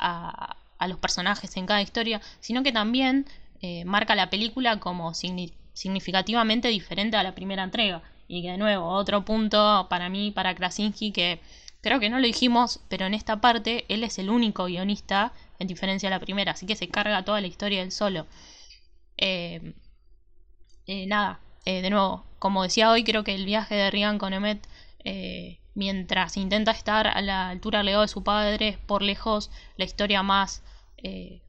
a, 0.01 0.57
los 0.89 0.99
personajes 0.99 1.57
en 1.57 1.67
cada 1.67 1.83
historia, 1.83 2.21
sino 2.41 2.65
que 2.65 2.73
también 2.73 3.27
eh, 3.61 3.85
marca 3.85 4.17
la 4.17 4.31
película 4.31 4.81
como 4.81 5.13
significativamente 5.15 6.69
diferente 6.69 7.17
a 7.17 7.23
la 7.23 7.37
primera 7.37 7.63
entrega. 7.63 8.03
Y 8.33 8.41
que 8.41 8.53
de 8.53 8.57
nuevo, 8.57 8.89
otro 8.89 9.27
punto 9.27 9.89
para 9.91 10.09
mí, 10.09 10.31
para 10.31 10.55
Krasinski, 10.55 11.13
que 11.13 11.39
creo 11.83 12.01
que 12.01 12.09
no 12.09 12.19
lo 12.19 12.27
dijimos, 12.27 12.81
pero 12.89 13.05
en 13.05 13.13
esta 13.13 13.43
parte 13.43 13.85
él 13.91 14.03
es 14.05 14.19
el 14.19 14.31
único 14.31 14.65
guionista 14.65 15.35
en 15.59 15.67
diferencia 15.67 16.09
de 16.09 16.17
la 16.17 16.21
primera, 16.21 16.53
así 16.53 16.65
que 16.65 16.75
se 16.75 16.89
carga 16.89 17.27
toda 17.27 17.43
la 17.43 17.47
historia 17.47 17.81
del 17.81 17.93
solo. 17.93 18.27
Eh, 19.19 19.75
eh, 20.87 21.05
nada, 21.07 21.41
eh, 21.67 21.83
de 21.83 21.91
nuevo, 21.91 22.25
como 22.39 22.63
decía 22.63 22.91
hoy, 22.91 23.05
creo 23.05 23.23
que 23.23 23.35
el 23.35 23.45
viaje 23.45 23.75
de 23.75 23.91
Rian 23.91 24.17
con 24.17 24.33
Emmet, 24.33 24.67
mientras 25.75 26.39
intenta 26.39 26.71
estar 26.71 27.09
a 27.09 27.21
la 27.21 27.51
altura 27.51 27.83
legado 27.83 28.01
de 28.01 28.09
su 28.09 28.25
padre, 28.25 28.69
es 28.69 28.79
por 28.79 29.03
lejos 29.03 29.51
la 29.77 29.85
historia 29.85 30.23
más, 30.23 30.63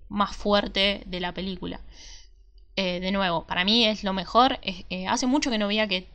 más 0.10 0.36
fuerte 0.36 1.04
de 1.06 1.22
la 1.22 1.34
película. 1.34 1.80
de 2.76 3.12
nuevo, 3.13 3.48
para 3.48 3.63
mí 3.63 3.86
es 3.86 4.04
lo 4.04 4.12
mejor. 4.12 4.60
hace 5.08 5.28
mucho 5.28 5.50
que 5.50 5.58
no 5.58 5.67
veía 5.69 5.88
que, 5.88 6.12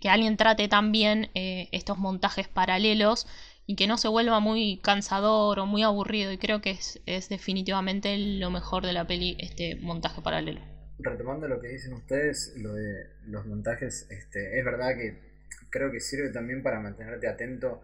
que 0.00 0.08
alguien 0.08 0.36
trate 0.36 0.68
tan 0.68 0.92
bien 0.92 1.30
estos 1.34 1.98
montajes 1.98 2.48
paralelos 2.48 3.26
y 3.66 3.76
que 3.76 3.86
no 3.86 3.96
se 3.96 4.08
vuelva 4.08 4.40
muy 4.40 4.80
cansador 4.82 5.58
o 5.58 5.66
muy 5.66 5.82
aburrido. 5.82 6.32
Y 6.32 6.38
creo 6.38 6.60
que 6.60 6.70
es, 6.70 7.00
es 7.06 7.28
definitivamente 7.28 8.16
lo 8.18 8.50
mejor 8.50 8.84
de 8.84 8.92
la 8.92 9.06
peli, 9.06 9.36
este 9.38 9.76
montaje 9.76 10.20
paralelo. 10.20 10.60
Retomando 10.98 11.48
lo 11.48 11.60
que 11.60 11.68
dicen 11.68 11.94
ustedes, 11.94 12.54
lo 12.58 12.74
de 12.74 13.06
los 13.26 13.46
montajes, 13.46 14.06
este, 14.10 14.58
es 14.58 14.64
verdad 14.64 14.90
que 14.96 15.32
creo 15.70 15.90
que 15.90 16.00
sirve 16.00 16.30
también 16.30 16.62
para 16.62 16.80
mantenerte 16.80 17.28
atento 17.28 17.82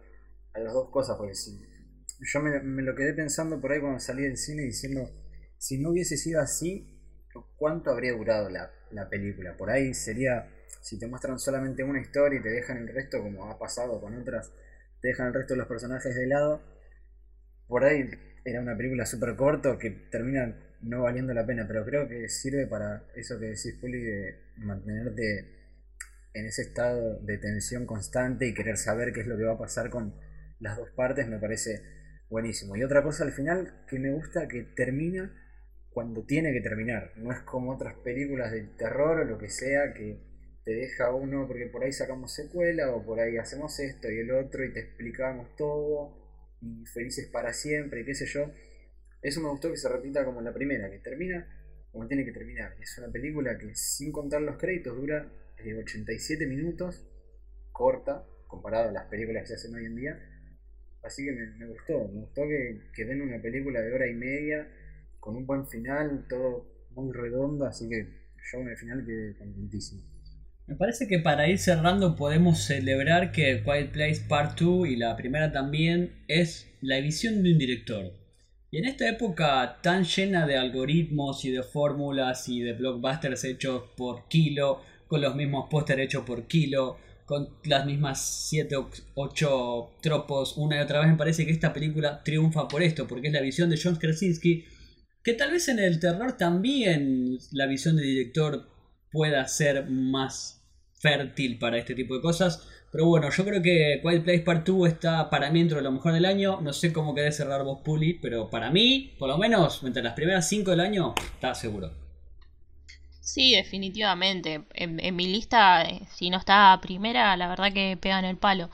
a 0.55 0.61
las 0.61 0.73
dos 0.73 0.91
cosas, 0.91 1.17
porque 1.17 1.35
si 1.35 1.59
yo 2.21 2.41
me, 2.41 2.61
me 2.61 2.83
lo 2.83 2.95
quedé 2.95 3.15
pensando 3.15 3.61
por 3.61 3.73
ahí 3.73 3.81
cuando 3.81 3.99
salí 3.99 4.23
del 4.23 4.37
cine 4.37 4.63
diciendo, 4.63 5.09
si 5.59 5.79
no 5.79 5.91
hubiese 5.91 6.17
sido 6.17 6.41
así, 6.41 7.01
¿cuánto 7.57 7.91
habría 7.91 8.13
durado 8.13 8.51
la, 8.51 8.71
la 8.91 9.09
película? 9.09 9.57
Por 9.57 9.71
ahí 9.71 9.95
sería, 9.95 10.49
si 10.81 10.99
te 10.99 11.07
muestran 11.07 11.39
solamente 11.39 11.83
una 11.83 12.01
historia 12.01 12.39
y 12.39 12.43
te 12.43 12.51
dejan 12.51 12.79
el 12.79 12.89
resto 12.89 13.23
como 13.23 13.51
ha 13.51 13.59
pasado 13.59 14.01
con 14.01 14.15
otras 14.15 14.53
te 15.01 15.09
dejan 15.09 15.29
el 15.29 15.35
resto 15.35 15.55
de 15.55 15.59
los 15.59 15.69
personajes 15.69 16.15
de 16.15 16.27
lado. 16.27 16.61
Por 17.67 17.85
ahí 17.85 18.09
era 18.45 18.61
una 18.61 18.77
película 18.77 19.07
súper 19.07 19.37
corto 19.37 19.79
que 19.79 19.91
termina 19.91 20.57
no 20.83 21.03
valiendo 21.03 21.35
la 21.35 21.47
pena, 21.47 21.67
pero 21.67 21.85
creo 21.85 22.09
que 22.09 22.29
sirve 22.29 22.67
para 22.67 23.05
eso 23.15 23.39
que 23.39 23.47
decís, 23.47 23.77
Puli, 23.81 24.01
de 24.01 24.53
mantenerte 24.57 25.57
en 26.35 26.47
ese 26.47 26.63
estado 26.63 27.19
de 27.21 27.39
tensión 27.39 27.85
constante 27.85 28.47
y 28.47 28.55
querer 28.55 28.77
saber 28.77 29.13
qué 29.13 29.21
es 29.21 29.27
lo 29.27 29.37
que 29.37 29.45
va 29.45 29.55
a 29.55 29.59
pasar 29.59 29.91
con 29.91 30.15
las 30.61 30.77
dos 30.77 30.91
partes, 30.91 31.29
me 31.29 31.39
parece 31.39 31.83
buenísimo. 32.31 32.77
Y 32.77 32.85
otra 32.85 33.03
cosa 33.03 33.25
al 33.25 33.33
final 33.33 33.85
que 33.89 33.99
me 33.99 34.13
gusta 34.13 34.47
que 34.47 34.63
termina 34.63 35.33
cuando 35.91 36.25
tiene 36.25 36.53
que 36.53 36.61
terminar, 36.61 37.13
no 37.17 37.33
es 37.33 37.41
como 37.41 37.73
otras 37.73 37.95
películas 38.05 38.53
de 38.53 38.63
terror 38.79 39.21
o 39.21 39.25
lo 39.25 39.39
que 39.39 39.49
sea 39.49 39.93
que 39.95 40.28
te 40.69 40.75
deja 40.75 41.15
uno, 41.15 41.47
porque 41.49 41.65
por 41.65 41.83
ahí 41.83 41.93
sacamos 41.93 42.35
secuela 42.35 42.95
o 42.95 43.03
por 43.03 43.19
ahí 43.21 43.39
hacemos 43.39 43.81
esto 43.81 44.11
y 44.11 44.19
el 44.19 44.31
otro 44.33 44.63
y 44.67 44.71
te 44.71 44.81
explicamos 44.81 45.57
todo 45.57 46.15
y 46.61 46.85
felices 46.85 47.27
para 47.33 47.55
siempre, 47.55 48.03
y 48.03 48.05
qué 48.05 48.15
sé 48.15 48.27
yo. 48.27 48.53
Eso 49.23 49.41
me 49.41 49.49
gustó 49.49 49.71
que 49.71 49.79
se 49.79 49.89
repita 49.89 50.27
como 50.27 50.43
la 50.43 50.53
primera, 50.53 50.91
que 50.91 50.99
termina 50.99 51.49
como 51.91 52.07
tiene 52.07 52.23
que 52.23 52.33
terminar. 52.33 52.77
Es 52.83 52.99
una 52.99 53.11
película 53.11 53.57
que 53.57 53.75
sin 53.75 54.13
contar 54.13 54.43
los 54.43 54.59
créditos 54.59 54.95
dura 54.95 55.33
87 55.59 56.45
eh, 56.45 56.47
minutos, 56.47 57.09
corta, 57.73 58.27
comparado 58.47 58.91
a 58.91 58.93
las 58.93 59.07
películas 59.07 59.45
que 59.45 59.47
se 59.47 59.55
hacen 59.55 59.75
hoy 59.75 59.87
en 59.87 59.97
día. 59.97 60.21
Así 61.03 61.25
que 61.25 61.33
me, 61.33 61.67
gustó, 61.67 62.09
me 62.09 62.21
gustó 62.21 62.43
que, 62.47 62.91
que 62.95 63.07
den 63.07 63.23
una 63.23 63.41
película 63.41 63.81
de 63.81 63.91
hora 63.91 64.07
y 64.07 64.13
media 64.13 64.69
con 65.19 65.35
un 65.35 65.47
buen 65.47 65.67
final, 65.67 66.27
todo 66.29 66.87
muy 66.91 67.11
redondo, 67.15 67.65
así 67.65 67.89
que 67.89 68.07
yo 68.53 68.59
en 68.59 68.69
el 68.69 68.77
final 68.77 69.07
quedé 69.07 69.35
contentísimo. 69.39 70.18
Me 70.69 70.77
parece 70.77 71.09
que 71.09 71.19
para 71.19 71.49
ir 71.49 71.59
cerrando 71.59 72.15
podemos 72.15 72.59
celebrar 72.59 73.33
que 73.33 73.63
Quiet 73.65 73.91
Place 73.91 74.21
Part 74.29 74.61
2 74.61 74.89
y 74.89 74.97
la 74.97 75.17
primera 75.17 75.51
también 75.51 76.13
es 76.29 76.67
la 76.83 77.01
visión 77.01 77.43
de 77.43 77.53
un 77.53 77.59
director. 77.59 78.13
Y 78.71 78.77
en 78.77 78.85
esta 78.85 79.09
época 79.09 79.79
tan 79.81 80.05
llena 80.05 80.47
de 80.47 80.59
algoritmos 80.59 81.47
y 81.47 81.53
de 81.53 81.63
fórmulas 81.63 82.51
y 82.51 82.61
de 82.61 82.75
blockbusters 82.75 83.45
hechos 83.45 83.85
por 83.97 84.29
kilo, 84.29 84.83
con 85.07 85.23
los 85.23 85.35
mismos 85.35 85.69
pósteres 85.71 86.05
hechos 86.05 86.25
por 86.27 86.47
kilo, 86.47 86.99
con 87.25 87.49
las 87.65 87.87
mismas 87.87 88.47
7 88.51 88.77
o 88.77 88.91
8 89.15 89.97
tropos 90.03 90.59
una 90.59 90.77
y 90.77 90.81
otra 90.81 91.01
vez, 91.01 91.09
me 91.09 91.17
parece 91.17 91.47
que 91.47 91.53
esta 91.53 91.73
película 91.73 92.23
triunfa 92.23 92.69
por 92.69 92.83
esto, 92.83 93.07
porque 93.07 93.29
es 93.29 93.33
la 93.33 93.41
visión 93.41 93.71
de 93.71 93.81
John 93.83 93.97
Krasinski, 93.97 94.67
que 95.25 95.33
tal 95.33 95.51
vez 95.51 95.67
en 95.71 95.79
el 95.79 95.99
terror 95.99 96.37
también 96.37 97.39
la 97.53 97.65
visión 97.65 97.97
del 97.97 98.05
director 98.05 98.69
pueda 99.11 99.49
ser 99.49 99.89
más 99.89 100.58
fértil 101.01 101.59
para 101.59 101.79
este 101.79 101.95
tipo 101.95 102.15
de 102.15 102.21
cosas. 102.21 102.67
Pero 102.91 103.07
bueno, 103.07 103.29
yo 103.31 103.45
creo 103.45 103.63
que 103.63 104.01
Quiet 104.03 104.25
Place 104.25 104.41
Part 104.41 104.67
2 104.67 104.89
está 104.89 105.29
para 105.29 105.51
mí 105.51 105.59
dentro 105.61 105.77
de 105.77 105.85
lo 105.85 105.93
mejor 105.93 106.13
del 106.13 106.25
año. 106.25 106.61
No 106.61 106.73
sé 106.73 106.93
cómo 106.93 107.15
querés 107.15 107.37
cerrar 107.37 107.63
vos, 107.65 107.81
Puli, 107.85 108.15
pero 108.15 108.49
para 108.49 108.71
mí, 108.71 109.15
por 109.19 109.29
lo 109.29 109.37
menos, 109.37 109.83
entre 109.83 110.03
las 110.03 110.15
primeras 110.15 110.49
5 110.49 110.71
del 110.71 110.81
año, 110.81 111.15
está 111.35 111.55
seguro. 111.55 111.93
Sí, 113.21 113.55
definitivamente. 113.55 114.65
En, 114.73 115.15
mi 115.15 115.27
lista, 115.27 115.83
eh, 115.83 116.01
si 116.15 116.31
no 116.31 116.39
está 116.39 116.79
primera, 116.81 117.37
la 117.37 117.49
verdad 117.49 117.73
que 117.75 117.99
pegan 118.01 118.25
el 118.25 118.39
palo. 118.39 118.71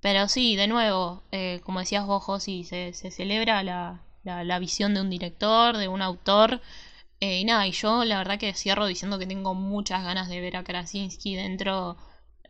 Pero 0.00 0.28
sí, 0.28 0.56
de 0.56 0.68
nuevo, 0.68 1.22
eh, 1.32 1.60
como 1.64 1.80
decías 1.80 2.06
vos, 2.06 2.22
Josi, 2.22 2.64
se, 2.64 2.92
se 2.92 3.10
celebra 3.10 3.62
la, 3.62 4.02
la, 4.24 4.58
visión 4.58 4.92
de 4.92 5.00
un 5.00 5.08
director, 5.08 5.78
de 5.78 5.88
un 5.88 6.02
autor. 6.02 6.60
Eh, 7.20 7.40
y 7.40 7.44
nada, 7.44 7.66
y 7.66 7.72
yo 7.72 8.04
la 8.04 8.18
verdad 8.18 8.38
que 8.38 8.52
cierro 8.54 8.86
diciendo 8.86 9.18
que 9.18 9.26
tengo 9.26 9.54
muchas 9.54 10.04
ganas 10.04 10.28
de 10.28 10.40
ver 10.40 10.56
a 10.56 10.64
Krasinski 10.64 11.36
dentro 11.36 11.96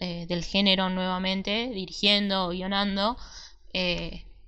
del 0.00 0.44
género 0.44 0.90
nuevamente, 0.90 1.70
dirigiendo, 1.74 2.50
guionando. 2.50 3.16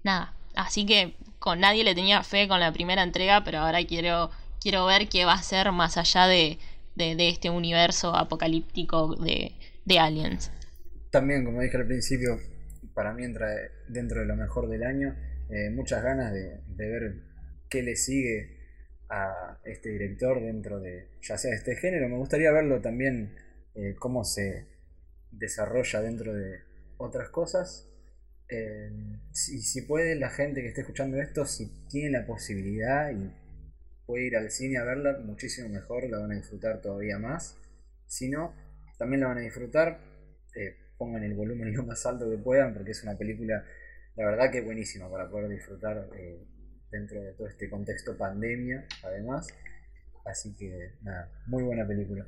nada, 0.05 0.37
así 0.55 0.87
que 0.87 1.17
con 1.41 1.59
nadie 1.59 1.83
le 1.83 1.97
tenía 1.97 2.23
fe 2.23 2.47
con 2.47 2.61
la 2.61 2.73
primera 2.73 3.03
entrega, 3.03 3.43
pero 3.43 3.59
ahora 3.59 3.85
quiero, 3.85 4.31
quiero 4.61 4.87
ver 4.87 5.09
qué 5.09 5.25
va 5.25 5.33
a 5.33 5.43
ser 5.43 5.73
más 5.73 5.97
allá 5.97 6.29
de, 6.29 6.59
de, 6.95 7.29
este 7.29 7.51
universo 7.51 8.15
apocalíptico 8.15 9.17
de, 9.17 9.53
Aliens. 9.99 10.53
También, 11.11 11.45
como 11.45 11.63
dije 11.63 11.77
al 11.77 11.87
principio, 11.87 12.39
para 12.95 13.13
mí 13.13 13.25
entra 13.25 13.49
dentro 13.89 14.21
de 14.21 14.27
lo 14.27 14.37
mejor 14.37 14.69
del 14.69 14.85
año. 14.85 15.17
Eh, 15.51 15.71
muchas 15.71 16.03
ganas 16.03 16.33
de, 16.33 16.61
ver 16.77 17.15
qué 17.69 17.83
le 17.83 17.97
sigue 17.97 18.60
a 19.11 19.59
este 19.65 19.91
director 19.91 20.41
dentro 20.41 20.81
de 20.81 21.09
ya 21.21 21.37
sea 21.37 21.55
este 21.55 21.77
género. 21.77 22.09
Me 22.09 22.17
gustaría 22.17 22.53
verlo 22.53 22.81
también 22.81 23.35
eh, 23.75 23.97
cómo 23.99 24.25
se 24.25 24.67
desarrolla 25.33 26.01
dentro 26.01 26.33
de 26.33 26.61
otras 26.97 27.29
cosas. 27.29 27.89
Eh, 28.49 28.91
si, 29.33 29.83
puede 29.83 30.17
la 30.17 30.31
gente 30.31 30.61
que 30.63 30.69
esté 30.69 30.81
escuchando 30.81 31.21
esto, 31.21 31.45
si 31.45 31.87
tiene 31.89 32.19
la 32.19 32.27
posibilidad 32.27 33.11
y 33.13 33.33
puede 34.07 34.27
ir 34.27 34.37
al 34.37 34.51
cine 34.51 34.79
a 34.79 34.85
verla, 34.85 35.19
muchísimo 35.25 35.69
mejor, 35.69 36.09
la 36.11 36.19
van 36.19 36.33
a 36.33 36.37
disfrutar 36.37 36.81
todavía 36.81 37.19
más. 37.19 37.57
Si 38.07 38.29
no, 38.29 38.55
también 38.99 39.21
la 39.21 39.29
van 39.29 39.39
a 39.39 39.43
disfrutar. 39.43 40.01
Eh, 40.55 40.77
pongan 40.99 41.23
el 41.25 41.35
volumen 41.35 41.73
lo 41.77 41.85
más 41.85 42.05
alto 42.07 42.31
que 42.31 42.39
puedan, 42.39 42.75
porque 42.75 42.93
es 42.93 43.03
una 43.03 43.17
película, 43.17 43.65
la 44.17 44.27
verdad 44.27 44.51
que 44.51 44.61
buenísima 44.61 45.11
para 45.11 45.29
poder 45.31 45.49
disfrutar 45.49 46.09
eh, 46.17 46.45
dentro 46.91 47.21
de 47.21 47.33
todo 47.33 47.49
este 47.49 47.69
contexto 47.69 48.17
pandemia, 48.17 48.87
además. 49.03 49.49
Así 50.25 50.55
que, 50.57 50.95
nada, 51.03 51.31
muy 51.47 51.63
buena 51.63 51.87
película. 51.87 52.27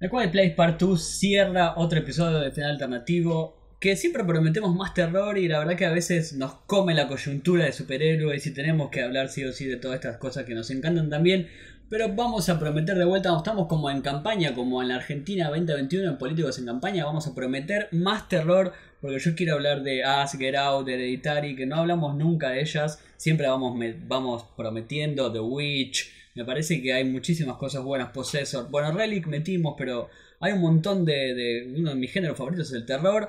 The 0.00 0.08
Quiet 0.08 0.32
Place 0.32 0.54
Part 0.56 0.80
2 0.80 1.02
cierra 1.02 1.74
otro 1.76 1.98
episodio 1.98 2.40
de 2.40 2.50
Final 2.50 2.70
Alternativo 2.72 3.60
que 3.80 3.96
siempre 3.96 4.24
prometemos 4.24 4.76
más 4.76 4.92
terror 4.92 5.38
y 5.38 5.48
la 5.48 5.58
verdad 5.58 5.74
que 5.74 5.86
a 5.86 5.90
veces 5.90 6.34
nos 6.34 6.52
come 6.66 6.94
la 6.94 7.08
coyuntura 7.08 7.64
de 7.64 7.72
superhéroes 7.72 8.46
y 8.46 8.52
tenemos 8.52 8.90
que 8.90 9.02
hablar 9.02 9.30
sí 9.30 9.42
o 9.42 9.52
sí 9.52 9.64
de 9.64 9.76
todas 9.76 9.96
estas 9.96 10.18
cosas 10.18 10.44
que 10.44 10.54
nos 10.54 10.70
encantan 10.70 11.08
también. 11.08 11.48
Pero 11.88 12.14
vamos 12.14 12.48
a 12.50 12.58
prometer 12.58 12.96
de 12.98 13.06
vuelta, 13.06 13.34
estamos 13.34 13.66
como 13.66 13.90
en 13.90 14.02
campaña, 14.02 14.54
como 14.54 14.82
en 14.82 14.88
la 14.88 14.96
Argentina 14.96 15.48
2021 15.48 16.10
en 16.10 16.18
Políticos 16.18 16.58
en 16.58 16.66
Campaña, 16.66 17.06
vamos 17.06 17.26
a 17.26 17.34
prometer 17.34 17.88
más 17.90 18.28
terror, 18.28 18.74
porque 19.00 19.18
yo 19.18 19.34
quiero 19.34 19.54
hablar 19.54 19.82
de 19.82 20.04
As, 20.04 20.32
Get 20.32 20.54
Out, 20.54 20.88
Hereditary, 20.88 21.56
que 21.56 21.66
no 21.66 21.76
hablamos 21.76 22.16
nunca 22.16 22.50
de 22.50 22.60
ellas, 22.60 23.02
siempre 23.16 23.46
vamos, 23.46 23.78
vamos 24.06 24.44
prometiendo, 24.56 25.32
The 25.32 25.40
Witch, 25.40 26.12
me 26.34 26.44
parece 26.44 26.80
que 26.82 26.92
hay 26.92 27.04
muchísimas 27.04 27.56
cosas 27.56 27.82
buenas, 27.82 28.10
Possessor, 28.10 28.70
bueno, 28.70 28.92
Relic 28.92 29.26
metimos, 29.26 29.74
pero 29.76 30.08
hay 30.40 30.52
un 30.52 30.60
montón 30.60 31.04
de, 31.04 31.34
de 31.34 31.74
uno 31.76 31.90
de 31.90 31.96
mis 31.96 32.12
géneros 32.12 32.36
favoritos 32.36 32.68
es 32.68 32.74
el 32.74 32.86
terror, 32.86 33.28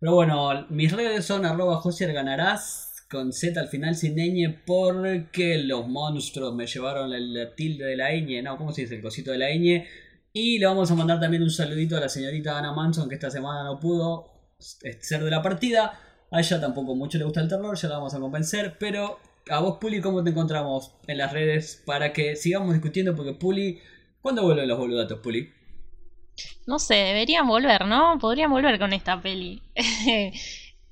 pero 0.00 0.14
bueno, 0.14 0.66
mis 0.70 0.92
redes 0.92 1.24
son 1.24 1.44
arroba 1.44 1.82
ganarás 2.12 2.88
con 3.10 3.32
Z 3.32 3.58
al 3.58 3.68
final 3.68 3.96
sin 3.96 4.16
ñ 4.16 4.60
porque 4.66 5.58
los 5.58 5.88
monstruos 5.88 6.54
me 6.54 6.66
llevaron 6.66 7.12
el 7.12 7.52
tilde 7.56 7.86
de 7.86 7.96
la 7.96 8.12
ñ, 8.12 8.42
no, 8.42 8.56
¿cómo 8.56 8.72
se 8.72 8.82
dice? 8.82 8.96
El 8.96 9.02
cosito 9.02 9.32
de 9.32 9.38
la 9.38 9.50
ñ. 9.50 9.84
Y 10.32 10.58
le 10.58 10.66
vamos 10.66 10.90
a 10.90 10.94
mandar 10.94 11.18
también 11.18 11.42
un 11.42 11.50
saludito 11.50 11.96
a 11.96 12.00
la 12.00 12.08
señorita 12.08 12.58
Ana 12.58 12.72
Manson 12.72 13.08
que 13.08 13.14
esta 13.14 13.30
semana 13.30 13.64
no 13.64 13.80
pudo 13.80 14.37
ser 14.58 15.22
de 15.22 15.30
la 15.30 15.42
partida. 15.42 16.00
A 16.30 16.40
ella 16.40 16.60
tampoco 16.60 16.94
mucho 16.94 17.16
le 17.16 17.24
gusta 17.24 17.40
el 17.40 17.48
terror, 17.48 17.76
ya 17.76 17.88
la 17.88 17.96
vamos 17.96 18.14
a 18.14 18.20
convencer, 18.20 18.76
pero 18.78 19.18
a 19.48 19.60
vos 19.60 19.78
Puli, 19.80 20.00
¿cómo 20.00 20.22
te 20.22 20.30
encontramos 20.30 20.92
en 21.06 21.18
las 21.18 21.32
redes 21.32 21.82
para 21.86 22.12
que 22.12 22.36
sigamos 22.36 22.74
discutiendo? 22.74 23.14
Porque 23.16 23.32
Puli, 23.32 23.80
¿cuándo 24.20 24.42
vuelven 24.42 24.68
los 24.68 24.78
boludatos, 24.78 25.20
Puli? 25.20 25.50
No 26.66 26.78
sé, 26.78 26.94
deberían 26.94 27.46
volver, 27.48 27.86
¿no? 27.86 28.18
Podrían 28.20 28.50
volver 28.50 28.78
con 28.78 28.92
esta 28.92 29.20
peli. 29.20 29.62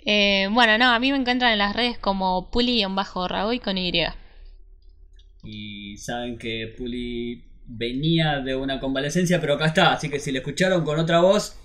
Eh, 0.09 0.47
bueno, 0.53 0.79
no, 0.79 0.93
a 0.93 1.01
mí 1.01 1.11
me 1.11 1.19
encuentran 1.19 1.51
en 1.51 1.59
las 1.59 1.75
redes 1.75 1.99
como 1.99 2.49
Puli-Ragoy 2.53 3.59
con 3.59 3.77
Y. 3.77 3.91
Y 5.43 5.97
saben 5.97 6.39
que 6.39 6.73
Puli 6.79 7.43
venía 7.67 8.39
de 8.39 8.55
una 8.55 8.79
convalecencia, 8.79 9.41
pero 9.41 9.55
acá 9.55 9.67
está. 9.67 9.95
Así 9.95 10.09
que 10.09 10.21
si 10.21 10.31
le 10.31 10.39
escucharon 10.39 10.85
con 10.85 11.01
otra 11.01 11.19
voz, 11.19 11.59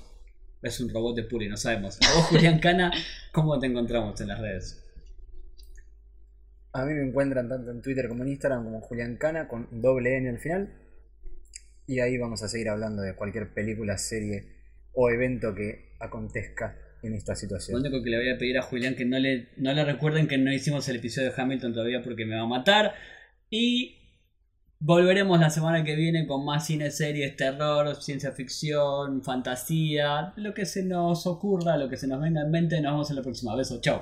es 0.61 0.79
un 0.79 0.89
robot 0.89 1.15
de 1.15 1.23
Puli, 1.23 1.47
no 1.47 1.57
sabemos. 1.57 1.97
A 2.01 2.15
vos, 2.15 2.25
Julián 2.25 2.59
Cana, 2.59 2.91
¿cómo 3.31 3.59
te 3.59 3.67
encontramos 3.67 4.19
en 4.21 4.27
las 4.27 4.39
redes? 4.39 4.83
A 6.73 6.85
mí 6.85 6.93
me 6.93 7.07
encuentran 7.07 7.49
tanto 7.49 7.71
en 7.71 7.81
Twitter 7.81 8.07
como 8.07 8.23
en 8.23 8.29
Instagram 8.29 8.63
como 8.63 8.81
Julián 8.81 9.17
Cana 9.17 9.47
con 9.47 9.67
doble 9.81 10.17
N 10.17 10.29
al 10.29 10.39
final. 10.39 10.73
Y 11.87 11.99
ahí 11.99 12.17
vamos 12.17 12.43
a 12.43 12.47
seguir 12.47 12.69
hablando 12.69 13.01
de 13.01 13.15
cualquier 13.15 13.53
película, 13.53 13.97
serie 13.97 14.61
o 14.93 15.09
evento 15.09 15.53
que 15.53 15.95
acontezca 15.99 16.77
en 17.03 17.15
esta 17.15 17.35
situación. 17.35 17.81
Lo 17.81 17.89
único 17.89 18.03
que 18.03 18.09
le 18.11 18.17
voy 18.17 18.29
a 18.29 18.37
pedir 18.37 18.57
a 18.57 18.61
Julián 18.61 18.95
que 18.95 19.05
no 19.05 19.19
le, 19.19 19.49
no 19.57 19.73
le 19.73 19.83
recuerden 19.83 20.27
que 20.27 20.37
no 20.37 20.53
hicimos 20.53 20.87
el 20.87 20.97
episodio 20.97 21.31
de 21.31 21.41
Hamilton 21.41 21.73
todavía 21.73 22.01
porque 22.01 22.25
me 22.25 22.35
va 22.35 22.43
a 22.43 22.47
matar. 22.47 22.93
Y 23.49 24.00
volveremos 24.81 25.39
la 25.39 25.49
semana 25.49 25.83
que 25.83 25.95
viene 25.95 26.25
con 26.27 26.43
más 26.43 26.65
cine, 26.65 26.91
series, 26.91 27.35
terror, 27.37 27.95
ciencia 28.01 28.31
ficción, 28.31 29.21
fantasía, 29.21 30.33
lo 30.35 30.53
que 30.53 30.65
se 30.65 30.83
nos 30.83 31.27
ocurra, 31.27 31.77
lo 31.77 31.87
que 31.87 31.97
se 31.97 32.07
nos 32.07 32.19
venga 32.19 32.41
en 32.41 32.51
mente. 32.51 32.81
Nos 32.81 32.93
vemos 32.93 33.09
en 33.11 33.15
la 33.15 33.21
próxima. 33.21 33.55
Besos, 33.55 33.79
chao. 33.81 34.01